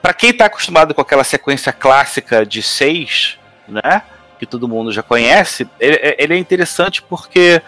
Para 0.00 0.14
quem 0.14 0.30
está 0.30 0.46
acostumado 0.46 0.94
com 0.94 1.00
aquela 1.00 1.24
sequência 1.24 1.72
clássica 1.72 2.46
de 2.46 2.62
seis, 2.62 3.38
né? 3.66 4.02
Que 4.38 4.46
todo 4.46 4.68
mundo 4.68 4.92
já 4.92 5.02
conhece, 5.02 5.68
ele, 5.80 5.98
ele 6.18 6.34
é 6.34 6.36
interessante 6.36 7.02
porque 7.02 7.60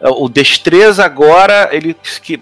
o 0.00 0.28
destreza 0.28 1.04
agora 1.04 1.68
ele 1.72 1.96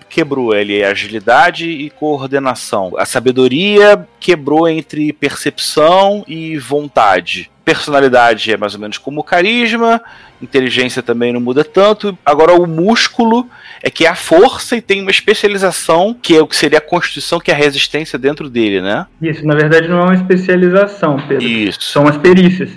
quebrou, 0.09 0.55
ele 0.55 0.79
é 0.79 0.87
agilidade 0.87 1.69
e 1.69 1.91
coordenação. 1.91 2.93
A 2.99 3.07
sabedoria 3.07 4.07
quebrou 4.21 4.69
entre 4.69 5.13
percepção 5.13 6.25
e 6.29 6.59
vontade. 6.59 7.51
Personalidade 7.65 8.53
é 8.53 8.57
mais 8.57 8.75
ou 8.75 8.81
menos 8.81 8.97
como 8.97 9.21
o 9.21 9.25
carisma, 9.25 10.01
inteligência 10.41 11.03
também 11.03 11.33
não 11.33 11.41
muda 11.41 11.65
tanto. 11.65 12.17
Agora 12.25 12.53
o 12.53 12.67
músculo 12.67 13.49
é 13.83 13.91
que 13.91 14.07
é 14.07 14.09
a 14.09 14.15
força 14.15 14.77
e 14.77 14.81
tem 14.81 15.01
uma 15.01 15.11
especialização 15.11 16.15
que 16.15 16.37
é 16.37 16.41
o 16.41 16.47
que 16.47 16.55
seria 16.55 16.79
a 16.79 16.83
constituição, 16.83 17.41
que 17.41 17.51
é 17.51 17.55
a 17.55 17.57
resistência 17.57 18.19
dentro 18.19 18.49
dele, 18.49 18.81
né? 18.81 19.07
Isso, 19.21 19.45
na 19.45 19.55
verdade 19.55 19.89
não 19.89 20.01
é 20.01 20.05
uma 20.05 20.15
especialização, 20.15 21.17
Pedro. 21.27 21.45
Isso. 21.45 21.83
São 21.83 22.07
as 22.07 22.17
perícias 22.17 22.71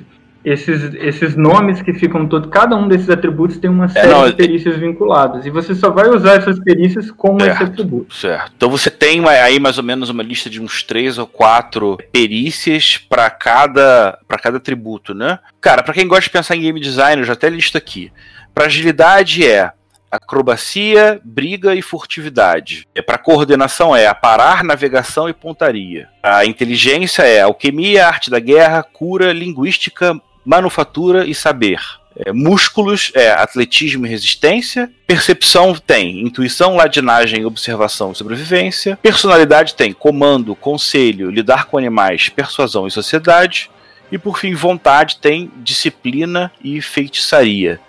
esses, 0.49 0.93
esses 0.95 1.35
nomes 1.35 1.81
que 1.81 1.93
ficam 1.93 2.27
todos, 2.27 2.49
cada 2.49 2.75
um 2.75 2.87
desses 2.87 3.09
atributos 3.09 3.57
tem 3.57 3.69
uma 3.69 3.85
é, 3.85 3.89
série 3.89 4.07
é, 4.07 4.11
não, 4.11 4.25
de 4.25 4.33
perícias 4.33 4.77
vinculadas. 4.77 5.45
E 5.45 5.49
você 5.49 5.75
só 5.75 5.91
vai 5.91 6.09
usar 6.09 6.35
essas 6.35 6.59
perícias 6.59 7.11
com 7.11 7.39
certo, 7.39 7.53
esse 7.53 7.63
atributo. 7.63 8.15
Certo. 8.15 8.51
Então 8.55 8.69
você 8.69 8.89
tem 8.89 9.25
aí 9.27 9.59
mais 9.59 9.77
ou 9.77 9.83
menos 9.83 10.09
uma 10.09 10.23
lista 10.23 10.49
de 10.49 10.61
uns 10.61 10.81
três 10.81 11.17
ou 11.17 11.27
quatro 11.27 11.97
perícias 12.11 12.97
para 12.97 13.29
cada 13.29 14.17
para 14.27 14.39
cada 14.39 14.57
atributo, 14.57 15.13
né? 15.13 15.39
Cara, 15.61 15.83
para 15.83 15.93
quem 15.93 16.07
gosta 16.07 16.23
de 16.23 16.29
pensar 16.31 16.55
em 16.55 16.61
game 16.61 16.79
design, 16.79 17.21
eu 17.21 17.25
já 17.25 17.33
até 17.33 17.49
listo 17.49 17.77
aqui. 17.77 18.11
Para 18.53 18.65
agilidade 18.65 19.45
é 19.45 19.71
acrobacia, 20.11 21.21
briga 21.23 21.75
e 21.75 21.81
furtividade. 21.81 22.87
É 22.95 23.01
para 23.01 23.17
coordenação 23.17 23.95
é 23.95 24.07
aparar, 24.07 24.63
navegação 24.63 25.29
e 25.29 25.33
pontaria. 25.33 26.09
A 26.23 26.45
inteligência 26.45 27.21
é 27.21 27.41
alquimia, 27.41 28.07
arte 28.07 28.31
da 28.31 28.39
guerra, 28.39 28.81
cura, 28.81 29.31
linguística, 29.31 30.19
manufatura 30.45 31.25
e 31.25 31.33
saber. 31.33 31.79
É, 32.15 32.33
músculos 32.33 33.11
é 33.15 33.31
atletismo 33.31 34.05
e 34.05 34.09
resistência. 34.09 34.91
Percepção 35.07 35.73
tem 35.73 36.21
intuição, 36.21 36.75
ladinagem, 36.75 37.45
observação 37.45 38.11
e 38.11 38.15
sobrevivência. 38.15 38.97
Personalidade 39.01 39.75
tem 39.75 39.93
comando, 39.93 40.55
conselho, 40.55 41.29
lidar 41.29 41.65
com 41.65 41.77
animais, 41.77 42.27
persuasão 42.27 42.85
e 42.85 42.91
sociedade. 42.91 43.69
E 44.11 44.17
por 44.17 44.39
fim, 44.39 44.53
vontade 44.53 45.17
tem 45.17 45.51
disciplina 45.57 46.51
e 46.63 46.81
feitiçaria. 46.81 47.79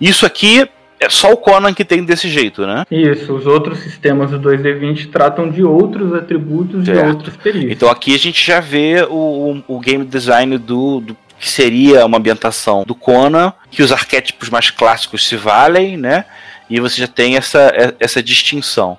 Isso 0.00 0.24
aqui 0.24 0.68
é 0.98 1.08
só 1.10 1.32
o 1.32 1.36
Conan 1.36 1.74
que 1.74 1.84
tem 1.84 2.02
desse 2.02 2.28
jeito, 2.28 2.66
né? 2.66 2.84
Isso, 2.90 3.34
os 3.34 3.46
outros 3.46 3.78
sistemas 3.80 4.30
do 4.30 4.40
2D20 4.40 5.10
tratam 5.10 5.50
de 5.50 5.62
outros 5.62 6.14
atributos 6.14 6.86
certo. 6.86 7.04
e 7.04 7.08
outros 7.08 7.36
períodos. 7.36 7.70
Então 7.70 7.90
aqui 7.90 8.14
a 8.14 8.18
gente 8.18 8.44
já 8.44 8.60
vê 8.60 9.06
o, 9.08 9.62
o, 9.68 9.76
o 9.76 9.80
game 9.80 10.04
design 10.04 10.56
do, 10.56 11.00
do 11.00 11.16
que 11.38 11.48
seria 11.48 12.04
uma 12.06 12.18
ambientação 12.18 12.84
do 12.84 12.94
Conan, 12.94 13.52
que 13.70 13.82
os 13.82 13.92
arquétipos 13.92 14.48
mais 14.48 14.70
clássicos 14.70 15.26
se 15.26 15.36
valem, 15.36 15.96
né? 15.96 16.24
E 16.68 16.80
você 16.80 17.00
já 17.00 17.06
tem 17.06 17.36
essa, 17.36 17.94
essa 18.00 18.22
distinção. 18.22 18.98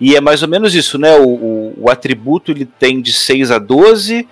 E 0.00 0.14
é 0.14 0.20
mais 0.20 0.42
ou 0.42 0.48
menos 0.48 0.74
isso, 0.74 0.98
né? 0.98 1.16
O, 1.16 1.28
o, 1.28 1.74
o 1.78 1.90
atributo 1.90 2.52
ele 2.52 2.64
tem 2.64 3.00
de 3.00 3.12
6 3.12 3.50
a 3.50 3.58
12 3.58 4.26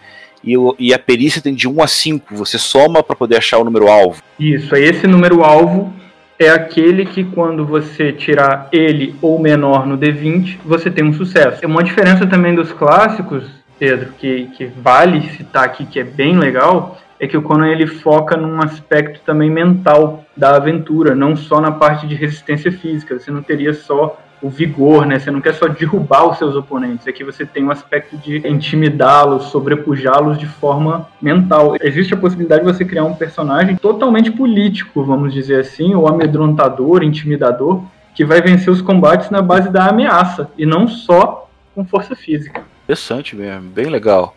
e, 0.45 0.57
o, 0.57 0.77
e 0.79 0.95
a 0.95 0.99
perícia 0.99 1.43
tem 1.43 1.55
de 1.55 1.69
1 1.69 1.83
a 1.83 1.87
5. 1.87 2.35
Você 2.37 2.59
soma 2.59 3.03
para 3.03 3.17
poder 3.17 3.37
achar 3.37 3.59
o 3.59 3.65
número 3.65 3.89
alvo. 3.89 4.23
Isso, 4.39 4.75
aí 4.75 4.85
esse 4.85 5.07
número 5.07 5.43
alvo 5.43 5.93
é 6.39 6.51
aquele 6.51 7.07
que 7.07 7.25
quando 7.25 7.65
você 7.65 8.13
tirar 8.13 8.69
ele 8.71 9.15
ou 9.21 9.39
menor 9.41 9.87
no 9.87 9.99
D20, 9.99 10.59
você 10.65 10.91
tem 10.91 11.05
um 11.05 11.13
sucesso. 11.13 11.65
É 11.65 11.67
uma 11.67 11.83
diferença 11.83 12.27
também 12.27 12.55
dos 12.55 12.73
clássicos, 12.73 13.45
Pedro, 13.79 14.13
que, 14.19 14.49
que 14.57 14.67
vale 14.67 15.29
citar 15.37 15.65
aqui, 15.65 15.87
que 15.87 15.99
é 15.99 16.05
bem 16.05 16.39
legal, 16.39 16.99
é 17.19 17.27
que 17.27 17.37
o 17.37 17.43
Conan 17.43 17.69
ele 17.69 17.87
foca 17.87 18.37
num 18.37 18.61
aspecto 18.61 19.21
também 19.25 19.51
mental 19.51 20.25
da 20.37 20.57
aventura, 20.57 21.15
não 21.15 21.35
só 21.37 21.61
na 21.61 21.71
parte 21.71 22.07
de 22.07 22.15
resistência 22.15 22.71
física. 22.71 23.19
Você 23.19 23.31
não 23.31 23.43
teria 23.43 23.73
só 23.73 24.19
o 24.43 24.51
vigor, 24.51 25.07
né? 25.07 25.19
Você 25.19 25.31
não 25.31 25.41
quer 25.41 25.55
só 25.55 25.67
derrubar 25.67 26.29
os 26.29 26.39
seus 26.39 26.55
oponentes, 26.55 27.09
aqui 27.09 27.25
você 27.25 27.47
tem 27.47 27.65
um 27.65 27.71
aspecto 27.71 28.17
de 28.19 28.47
intimidá-los, 28.47 29.45
sobrepujá-los 29.45 30.39
de 30.39 30.47
forma 30.47 31.09
mental. 31.21 31.75
Existe 31.81 32.15
a 32.15 32.19
possibilidade 32.19 32.65
de 32.65 32.73
você 32.73 32.85
criar 32.85 33.05
um 33.05 33.15
personagem 33.15 33.77
totalmente 33.77 34.31
político, 34.31 35.05
vamos 35.05 35.33
dizer 35.33 35.61
assim, 35.61 35.95
ou 35.95 36.07
amedrontador, 36.07 37.03
intimidador, 37.03 37.83
que 38.15 38.25
vai 38.25 38.41
vencer 38.41 38.73
os 38.73 38.83
combates 38.83 39.31
na 39.31 39.41
base 39.41 39.71
da 39.71 39.87
ameaça 39.87 40.51
e 40.57 40.67
não 40.67 40.87
só 40.87 41.49
com 41.75 41.85
força 41.85 42.15
física. 42.15 42.63
Interessante 42.87 43.35
mesmo, 43.35 43.69
bem 43.69 43.87
legal. 43.87 44.37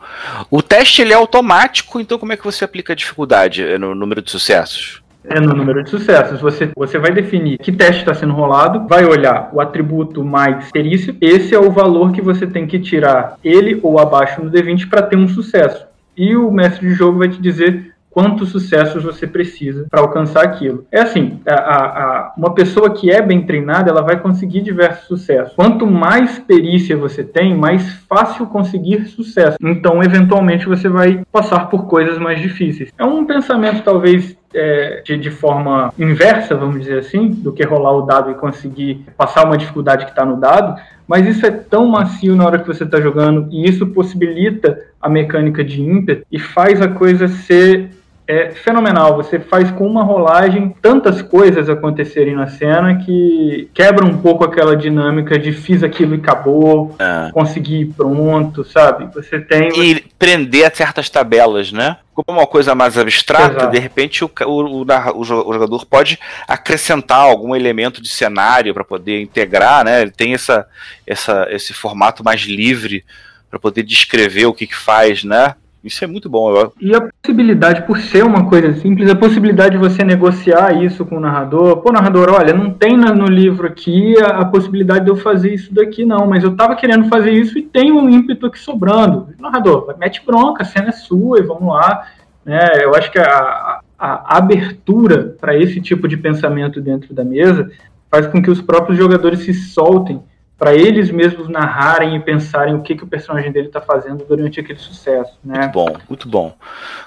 O 0.49 0.59
teste 0.63 1.03
ele 1.03 1.13
é 1.13 1.15
automático, 1.15 1.99
então 1.99 2.17
como 2.17 2.33
é 2.33 2.37
que 2.37 2.43
você 2.43 2.65
aplica 2.65 2.93
a 2.93 2.95
dificuldade 2.95 3.63
é 3.63 3.77
no 3.77 3.93
número 3.93 4.23
de 4.23 4.31
sucessos? 4.31 5.03
É 5.23 5.39
no 5.39 5.53
número 5.53 5.83
de 5.83 5.91
sucessos. 5.91 6.41
Você, 6.41 6.71
você 6.75 6.97
vai 6.97 7.11
definir 7.11 7.59
que 7.59 7.71
teste 7.71 7.99
está 7.99 8.15
sendo 8.15 8.33
rolado, 8.33 8.87
vai 8.87 9.05
olhar 9.05 9.51
o 9.53 9.61
atributo 9.61 10.23
mais 10.23 10.71
perícia. 10.71 11.15
Esse 11.21 11.53
é 11.53 11.59
o 11.59 11.69
valor 11.69 12.11
que 12.11 12.21
você 12.21 12.47
tem 12.47 12.65
que 12.65 12.79
tirar 12.79 13.37
ele 13.43 13.79
ou 13.83 13.99
abaixo 13.99 14.41
no 14.41 14.49
D20 14.49 14.89
para 14.89 15.03
ter 15.03 15.15
um 15.15 15.27
sucesso. 15.27 15.85
E 16.17 16.35
o 16.35 16.49
mestre 16.51 16.87
de 16.87 16.95
jogo 16.95 17.19
vai 17.19 17.29
te 17.29 17.39
dizer 17.39 17.93
quantos 18.19 18.49
sucessos 18.49 19.01
você 19.01 19.25
precisa 19.25 19.87
para 19.89 20.01
alcançar 20.01 20.43
aquilo. 20.43 20.85
É 20.91 20.99
assim, 20.99 21.39
a, 21.47 21.53
a, 21.53 22.33
uma 22.37 22.53
pessoa 22.53 22.89
que 22.89 23.09
é 23.09 23.21
bem 23.21 23.43
treinada, 23.45 23.89
ela 23.89 24.01
vai 24.01 24.19
conseguir 24.19 24.59
diversos 24.59 25.07
sucessos. 25.07 25.53
Quanto 25.55 25.87
mais 25.87 26.37
perícia 26.37 26.97
você 26.97 27.23
tem, 27.23 27.55
mais 27.55 27.93
fácil 28.09 28.45
conseguir 28.47 29.05
sucesso. 29.05 29.55
Então, 29.61 30.03
eventualmente, 30.03 30.67
você 30.67 30.89
vai 30.89 31.21
passar 31.31 31.69
por 31.69 31.87
coisas 31.87 32.17
mais 32.17 32.41
difíceis. 32.41 32.91
É 32.97 33.05
um 33.05 33.23
pensamento 33.23 33.83
talvez 33.83 34.37
é, 34.53 35.01
de, 35.05 35.17
de, 35.17 35.31
forma 35.31 35.93
inversa, 35.97 36.55
vamos 36.55 36.81
dizer 36.81 36.99
assim, 36.99 37.29
do 37.29 37.53
que 37.53 37.63
rolar 37.63 37.93
o 37.93 38.01
dado 38.01 38.31
e 38.31 38.33
conseguir 38.33 39.05
passar 39.15 39.45
uma 39.45 39.57
dificuldade 39.57 40.03
que 40.03 40.11
está 40.11 40.25
no 40.25 40.37
dado, 40.37 40.75
mas 41.07 41.25
isso 41.25 41.45
é 41.45 41.51
tão 41.51 41.87
macio 41.87 42.35
na 42.35 42.45
hora 42.45 42.59
que 42.59 42.67
você 42.67 42.83
está 42.83 42.99
jogando 42.99 43.47
e 43.51 43.69
isso 43.69 43.87
possibilita 43.87 44.77
a 45.01 45.07
mecânica 45.07 45.63
de 45.63 45.81
ímpeto 45.81 46.25
e 46.31 46.37
faz 46.37 46.81
a 46.81 46.87
coisa 46.87 47.27
ser 47.27 47.91
é 48.29 48.51
fenomenal. 48.51 49.15
Você 49.15 49.39
faz 49.39 49.71
com 49.71 49.87
uma 49.87 50.03
rolagem 50.03 50.75
tantas 50.83 51.19
coisas 51.19 51.67
acontecerem 51.67 52.35
na 52.35 52.45
cena 52.45 53.03
que 53.03 53.67
quebra 53.73 54.05
um 54.05 54.19
pouco 54.19 54.43
aquela 54.43 54.77
dinâmica 54.77 55.39
de 55.39 55.51
fiz 55.51 55.81
aquilo 55.81 56.13
e 56.13 56.19
acabou, 56.19 56.95
é. 56.99 57.31
consegui 57.31 57.85
pronto, 57.85 58.63
sabe? 58.63 59.09
Você 59.15 59.39
tem. 59.39 59.69
E 59.75 60.05
prender 60.19 60.67
a 60.67 60.75
certas 60.75 61.09
tabelas, 61.09 61.71
né? 61.71 61.97
Como 62.13 62.37
uma 62.37 62.45
coisa 62.45 62.75
mais 62.75 62.99
abstrata, 62.99 63.55
Exato. 63.55 63.71
de 63.71 63.79
repente 63.79 64.23
o, 64.23 64.29
o, 64.45 64.85
o, 65.15 65.23
jogador 65.23 65.85
pode 65.87 66.19
acrescentar 66.47 67.21
algum 67.21 67.55
elemento 67.55 67.99
de 67.99 68.09
cenário 68.09 68.75
para 68.75 68.83
poder 68.83 69.21
integrar, 69.21 69.83
né? 69.83 70.03
Ele 70.03 70.11
tem 70.11 70.35
essa, 70.35 70.67
essa, 71.07 71.47
esse 71.49 71.73
formato 71.73 72.23
mais 72.23 72.41
livre 72.41 73.03
para 73.49 73.57
poder 73.57 73.81
descrever 73.81 74.45
o 74.45 74.53
que, 74.53 74.67
que 74.67 74.75
faz, 74.75 75.23
né? 75.23 75.55
Isso 75.83 76.03
é 76.03 76.07
muito 76.07 76.29
bom. 76.29 76.53
Eu... 76.55 76.73
E 76.79 76.93
a 76.93 77.01
possibilidade, 77.01 77.83
por 77.83 77.97
ser 77.99 78.23
uma 78.23 78.49
coisa 78.49 78.73
simples, 78.73 79.09
a 79.09 79.15
possibilidade 79.15 79.71
de 79.71 79.77
você 79.77 80.03
negociar 80.03 80.83
isso 80.83 81.05
com 81.05 81.17
o 81.17 81.19
narrador. 81.19 81.77
Pô, 81.77 81.91
narrador, 81.91 82.29
olha, 82.31 82.53
não 82.53 82.71
tem 82.71 82.97
no 82.97 83.25
livro 83.25 83.67
aqui 83.67 84.15
a, 84.21 84.41
a 84.41 84.45
possibilidade 84.45 85.05
de 85.05 85.11
eu 85.11 85.15
fazer 85.15 85.53
isso 85.53 85.73
daqui, 85.73 86.03
não, 86.03 86.27
mas 86.27 86.43
eu 86.43 86.55
tava 86.55 86.75
querendo 86.75 87.07
fazer 87.07 87.31
isso 87.31 87.57
e 87.57 87.61
tem 87.61 87.91
um 87.91 88.09
ímpeto 88.09 88.45
aqui 88.45 88.59
sobrando. 88.59 89.29
Narrador, 89.39 89.95
mete 89.97 90.21
bronca, 90.25 90.63
a 90.63 90.65
cena 90.65 90.89
é 90.89 90.91
sua 90.91 91.39
e 91.39 91.43
vamos 91.43 91.73
lá. 91.73 92.05
Né? 92.43 92.67
Eu 92.81 92.93
acho 92.93 93.09
que 93.11 93.19
a, 93.19 93.25
a, 93.25 93.81
a 93.97 94.37
abertura 94.37 95.35
para 95.39 95.55
esse 95.55 95.79
tipo 95.79 96.07
de 96.07 96.17
pensamento 96.17 96.81
dentro 96.81 97.13
da 97.13 97.23
mesa 97.23 97.71
faz 98.11 98.27
com 98.27 98.41
que 98.41 98.51
os 98.51 98.61
próprios 98.61 98.97
jogadores 98.97 99.39
se 99.41 99.53
soltem 99.53 100.21
para 100.59 100.75
eles 100.75 101.09
mesmos 101.09 101.47
narrarem 101.47 102.17
e 102.17 102.19
pensarem 102.19 102.75
o 102.75 102.81
que, 102.81 102.93
que 102.93 103.03
o 103.05 103.07
personagem 103.07 103.49
dele 103.49 103.67
está 103.67 103.79
fazendo 103.79 104.25
durante 104.25 104.59
aquele 104.59 104.77
sucesso, 104.77 105.39
né? 105.41 105.61
Muito 105.61 105.71
bom, 105.71 105.97
muito 106.09 106.29
bom. 106.29 106.55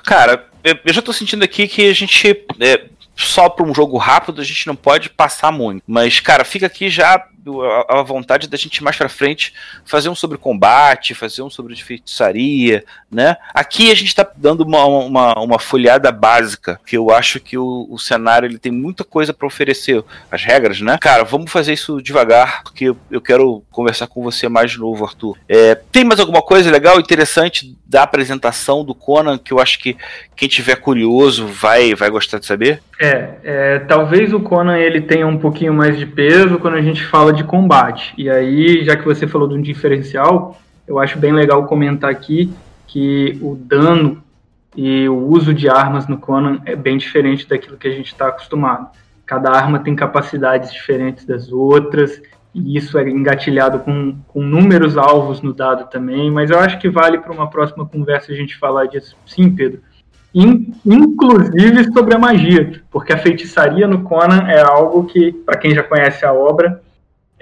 Cara, 0.05 0.47
eu, 0.65 0.75
já 0.87 1.01
estou 1.01 1.13
sentindo 1.13 1.45
aqui 1.45 1.69
que 1.69 1.87
a 1.87 1.93
gente 1.93 2.45
é, 2.59 2.87
só 3.17 3.49
para 3.49 3.67
um 3.67 3.75
jogo 3.75 3.97
rápido 3.97 4.41
a 4.41 4.45
gente 4.45 4.67
não 4.67 4.77
pode 4.77 5.11
passar 5.11 5.53
muito, 5.53 5.83
mas 5.87 6.21
cara, 6.21 6.45
fica 6.45 6.67
aqui 6.67 6.89
já 6.89 7.27
a 7.89 8.03
vontade 8.03 8.49
da 8.49 8.57
gente 8.57 8.83
mais 8.83 8.97
para 8.97 9.09
frente 9.09 9.53
fazer 9.85 10.09
um 10.09 10.15
sobre 10.15 10.39
combate, 10.39 11.15
fazer 11.15 11.43
um 11.43 11.51
sobre 11.51 11.75
feitiçaria, 11.77 12.85
né? 13.11 13.37
Aqui 13.53 13.91
a 13.91 13.95
gente 13.95 14.09
está 14.09 14.29
dando 14.37 14.63
uma, 14.63 14.85
uma, 14.85 15.35
uma, 15.41 15.59
folhada 15.59 16.13
básica, 16.13 16.81
que 16.87 16.97
eu 16.97 17.11
acho 17.11 17.41
que 17.41 17.59
o, 17.59 17.87
o 17.91 17.99
cenário 17.99 18.47
ele 18.47 18.59
tem 18.59 18.71
muita 18.71 19.05
coisa 19.05 19.33
para 19.35 19.47
oferecer, 19.47 20.05
as 20.31 20.45
regras, 20.45 20.81
né? 20.81 20.99
Cara, 21.01 21.25
vamos 21.25 21.51
fazer 21.51 21.73
isso 21.73 22.01
devagar, 22.01 22.63
porque 22.63 22.95
eu 23.11 23.21
quero 23.21 23.65
conversar 23.71 24.07
com 24.07 24.23
você 24.23 24.49
mais 24.49 24.71
de 24.71 24.79
novo, 24.79 25.05
Arthur. 25.05 25.37
É, 25.49 25.75
tem 25.75 26.05
mais 26.05 26.21
alguma 26.21 26.43
coisa 26.43 26.71
legal, 26.71 27.01
interessante 27.01 27.77
da 27.85 28.03
apresentação 28.05 28.85
do 28.85 28.95
Conan 28.95 29.37
que 29.37 29.53
eu 29.53 29.61
acho 29.61 29.79
que 29.79 29.97
quem 30.35 30.49
tiver 30.49 30.77
curioso 30.77 31.47
vai, 31.47 31.95
vai 31.95 32.09
gostar 32.09 32.39
de 32.39 32.47
saber? 32.47 32.83
É, 32.99 33.12
é 33.13 33.79
talvez 33.81 34.33
o 34.33 34.41
Conan 34.41 34.79
ele 34.79 35.01
tenha 35.01 35.27
um 35.27 35.39
pouquinho 35.39 35.73
mais 35.73 35.99
de 35.99 36.07
peso 36.07 36.59
quando 36.59 36.75
a 36.75 36.83
gente 36.83 37.05
fala 37.05 37.33
de 37.33 37.45
combate. 37.45 38.15
E 38.17 38.29
aí, 38.29 38.85
já 38.85 38.97
que 38.97 39.05
você 39.05 39.27
falou 39.27 39.49
de 39.49 39.55
um 39.55 39.63
diferencial, 39.63 40.59
eu 40.87 40.99
acho 40.99 41.19
bem 41.19 41.33
legal 41.33 41.65
comentar 41.67 42.11
aqui 42.11 42.53
que 42.87 43.39
o 43.41 43.55
dano 43.57 44.23
e 44.77 45.09
o 45.09 45.17
uso 45.17 45.53
de 45.53 45.69
armas 45.69 46.07
no 46.07 46.19
Conan 46.19 46.61
é 46.65 46.75
bem 46.75 46.97
diferente 46.97 47.49
daquilo 47.49 47.77
que 47.77 47.89
a 47.89 47.93
gente 47.93 48.07
está 48.07 48.29
acostumado. 48.29 48.89
Cada 49.27 49.51
arma 49.51 49.79
tem 49.79 49.95
capacidades 49.95 50.73
diferentes 50.73 51.25
das 51.25 51.53
outras, 51.53 52.21
e 52.55 52.77
isso 52.77 52.99
é 52.99 53.09
engatilhado 53.09 53.81
com, 53.81 54.17
com 54.29 54.43
números 54.43 54.99
alvos 54.99 55.41
no 55.41 55.53
dado 55.53 55.89
também, 55.91 56.31
mas 56.31 56.51
eu 56.51 56.59
acho 56.59 56.79
que 56.79 56.89
vale 56.89 57.19
para 57.19 57.33
uma 57.33 57.49
próxima 57.49 57.87
conversa 57.87 58.33
a 58.33 58.35
gente 58.35 58.57
falar 58.57 58.87
disso. 58.87 59.17
Sim, 59.27 59.51
Pedro. 59.51 59.81
In, 60.35 60.73
inclusive 60.87 61.93
sobre 61.93 62.15
a 62.15 62.19
magia, 62.19 62.81
porque 62.91 63.13
a 63.13 63.19
feitiçaria 63.19 63.87
no 63.87 64.03
Conan 64.03 64.49
é 64.49 64.61
algo 64.61 65.05
que, 65.05 65.33
para 65.33 65.59
quem 65.59 65.75
já 65.75 65.83
conhece 65.83 66.25
a 66.25 66.33
obra, 66.33 66.81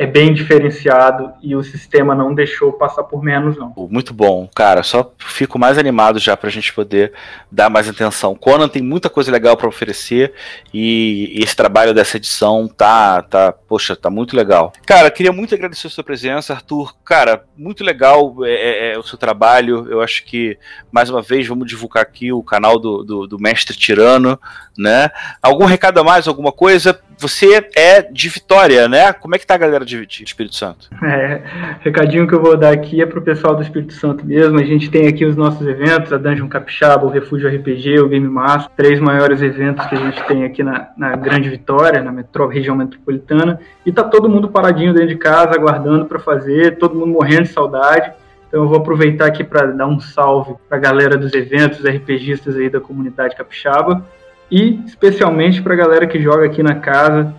é 0.01 0.07
bem 0.07 0.33
diferenciado 0.33 1.31
e 1.43 1.55
o 1.55 1.63
sistema 1.63 2.15
não 2.15 2.35
deixou 2.35 2.73
passar 2.73 3.05
por 3.05 3.23
menos, 3.23 3.59
não. 3.59 3.75
Muito 3.91 4.15
bom, 4.15 4.49
cara. 4.55 4.83
Só 4.83 5.13
fico 5.19 5.59
mais 5.59 5.77
animado 5.77 6.19
já 6.19 6.35
pra 6.35 6.49
gente 6.49 6.73
poder 6.73 7.13
dar 7.53 7.69
mais 7.69 7.87
atenção. 7.87 8.35
Conan 8.35 8.67
tem 8.67 8.81
muita 8.81 9.11
coisa 9.11 9.31
legal 9.31 9.59
para 9.59 9.69
oferecer 9.69 10.33
e 10.73 11.39
esse 11.43 11.55
trabalho 11.55 11.93
dessa 11.93 12.17
edição 12.17 12.67
tá, 12.67 13.21
tá, 13.21 13.53
poxa, 13.53 13.95
tá 13.95 14.09
muito 14.09 14.35
legal. 14.35 14.73
Cara, 14.87 15.11
queria 15.11 15.33
muito 15.33 15.55
agradecer 15.55 15.89
a 15.89 15.91
sua 15.91 16.03
presença, 16.03 16.55
Arthur. 16.55 16.95
Cara, 17.05 17.45
muito 17.55 17.85
legal 17.85 18.35
é, 18.43 18.53
é, 18.53 18.95
é 18.95 18.99
o 18.99 19.03
seu 19.03 19.19
trabalho. 19.19 19.87
Eu 19.91 20.01
acho 20.01 20.25
que, 20.25 20.57
mais 20.91 21.11
uma 21.11 21.21
vez, 21.21 21.47
vamos 21.47 21.69
divulgar 21.69 22.03
aqui 22.05 22.33
o 22.33 22.43
canal 22.43 22.79
do, 22.79 23.05
do, 23.05 23.27
do 23.27 23.39
Mestre 23.39 23.77
Tirano, 23.77 24.41
né? 24.79 25.11
Algum 25.43 25.67
recado 25.67 26.01
a 26.01 26.05
mais, 26.05 26.27
alguma 26.27 26.53
coisa? 26.53 26.99
Você 27.21 27.69
é 27.77 28.01
de 28.01 28.31
Vitória, 28.31 28.89
né? 28.89 29.13
Como 29.13 29.35
é 29.35 29.39
que 29.39 29.47
tá 29.47 29.55
a 29.55 29.59
galera 29.59 29.85
de, 29.85 30.07
de 30.07 30.25
Espírito 30.25 30.57
Santo? 30.57 30.89
É, 31.05 31.43
recadinho 31.81 32.27
que 32.27 32.35
eu 32.35 32.41
vou 32.41 32.57
dar 32.57 32.73
aqui 32.73 33.03
é 33.03 33.05
pro 33.05 33.21
pessoal 33.21 33.55
do 33.55 33.61
Espírito 33.61 33.93
Santo 33.93 34.25
mesmo. 34.25 34.59
A 34.59 34.65
gente 34.65 34.91
tem 34.91 35.07
aqui 35.07 35.27
os 35.27 35.37
nossos 35.37 35.67
eventos, 35.67 36.15
a 36.15 36.17
Dungeon 36.17 36.49
Capixaba, 36.49 37.05
o 37.05 37.11
Refúgio 37.11 37.47
RPG, 37.55 38.01
o 38.01 38.09
Game 38.09 38.27
Master, 38.27 38.73
três 38.75 38.99
maiores 38.99 39.43
eventos 39.43 39.85
que 39.85 39.97
a 39.97 39.99
gente 39.99 40.27
tem 40.27 40.45
aqui 40.45 40.63
na, 40.63 40.89
na 40.97 41.15
Grande 41.15 41.51
Vitória, 41.51 42.03
na 42.03 42.11
metro, 42.11 42.47
região 42.47 42.75
metropolitana. 42.75 43.61
E 43.85 43.93
tá 43.93 44.03
todo 44.03 44.27
mundo 44.27 44.49
paradinho 44.49 44.95
dentro 44.95 45.11
de 45.11 45.17
casa, 45.17 45.51
aguardando 45.51 46.07
para 46.07 46.19
fazer, 46.19 46.79
todo 46.79 46.95
mundo 46.95 47.13
morrendo 47.13 47.43
de 47.43 47.51
saudade. 47.51 48.13
Então 48.49 48.63
eu 48.63 48.69
vou 48.69 48.79
aproveitar 48.79 49.27
aqui 49.27 49.45
para 49.45 49.67
dar 49.67 49.87
um 49.87 50.01
salve 50.01 50.55
para 50.71 50.79
a 50.79 50.81
galera 50.81 51.19
dos 51.19 51.35
eventos, 51.35 51.85
RPGistas 51.85 52.57
aí 52.57 52.71
da 52.71 52.81
comunidade 52.81 53.37
capixaba 53.37 54.03
e 54.51 54.81
especialmente 54.87 55.63
para 55.63 55.75
a 55.75 55.77
galera 55.77 56.07
que 56.07 56.21
joga 56.21 56.47
aqui 56.47 56.63
na 56.63 56.75
casa. 56.75 57.35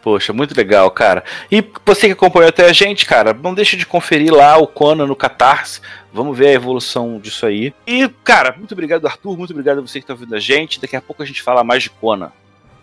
Poxa, 0.00 0.32
muito 0.32 0.56
legal, 0.56 0.90
cara. 0.90 1.24
E 1.50 1.62
você 1.84 2.06
que 2.06 2.12
acompanhou 2.12 2.48
até 2.48 2.64
a 2.64 2.72
gente, 2.72 3.04
cara, 3.04 3.34
não 3.34 3.52
deixe 3.52 3.76
de 3.76 3.84
conferir 3.84 4.32
lá 4.32 4.56
o 4.56 4.66
Conan 4.66 5.06
no 5.06 5.16
Catarse. 5.16 5.80
Vamos 6.12 6.38
ver 6.38 6.48
a 6.48 6.52
evolução 6.52 7.18
disso 7.18 7.44
aí. 7.44 7.74
E, 7.86 8.08
cara, 8.24 8.54
muito 8.56 8.72
obrigado, 8.72 9.06
Arthur. 9.06 9.36
Muito 9.36 9.50
obrigado 9.50 9.78
a 9.78 9.80
você 9.82 9.98
que 9.98 10.04
está 10.04 10.14
ouvindo 10.14 10.34
a 10.34 10.40
gente. 10.40 10.80
Daqui 10.80 10.96
a 10.96 11.02
pouco 11.02 11.22
a 11.22 11.26
gente 11.26 11.42
fala 11.42 11.64
mais 11.64 11.82
de 11.82 11.90
Conan. 11.90 12.32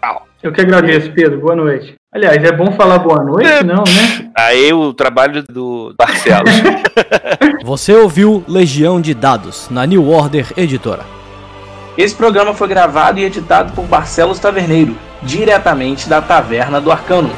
Tchau. 0.01 0.27
Eu 0.43 0.51
que 0.51 0.61
agradeço, 0.61 1.11
Pedro. 1.13 1.39
Boa 1.39 1.55
noite. 1.55 1.95
Aliás, 2.15 2.41
é 2.41 2.51
bom 2.53 2.71
falar 2.71 2.99
boa 2.99 3.21
noite, 3.21 3.51
é. 3.51 3.61
não, 3.61 3.83
né? 3.83 4.31
Aí 4.37 4.71
o 4.71 4.93
trabalho 4.93 5.43
do 5.43 5.93
Barcelos. 5.97 6.49
Você 7.65 7.93
ouviu 7.93 8.41
Legião 8.47 9.01
de 9.01 9.13
Dados, 9.13 9.67
na 9.69 9.85
New 9.85 10.09
Order 10.09 10.47
Editora. 10.55 11.03
Esse 11.97 12.15
programa 12.15 12.53
foi 12.53 12.69
gravado 12.69 13.19
e 13.19 13.25
editado 13.25 13.73
por 13.73 13.83
Barcelos 13.83 14.39
Taverneiro, 14.39 14.95
diretamente 15.23 16.07
da 16.07 16.21
Taverna 16.21 16.79
do 16.79 16.89
Arcano. 16.89 17.29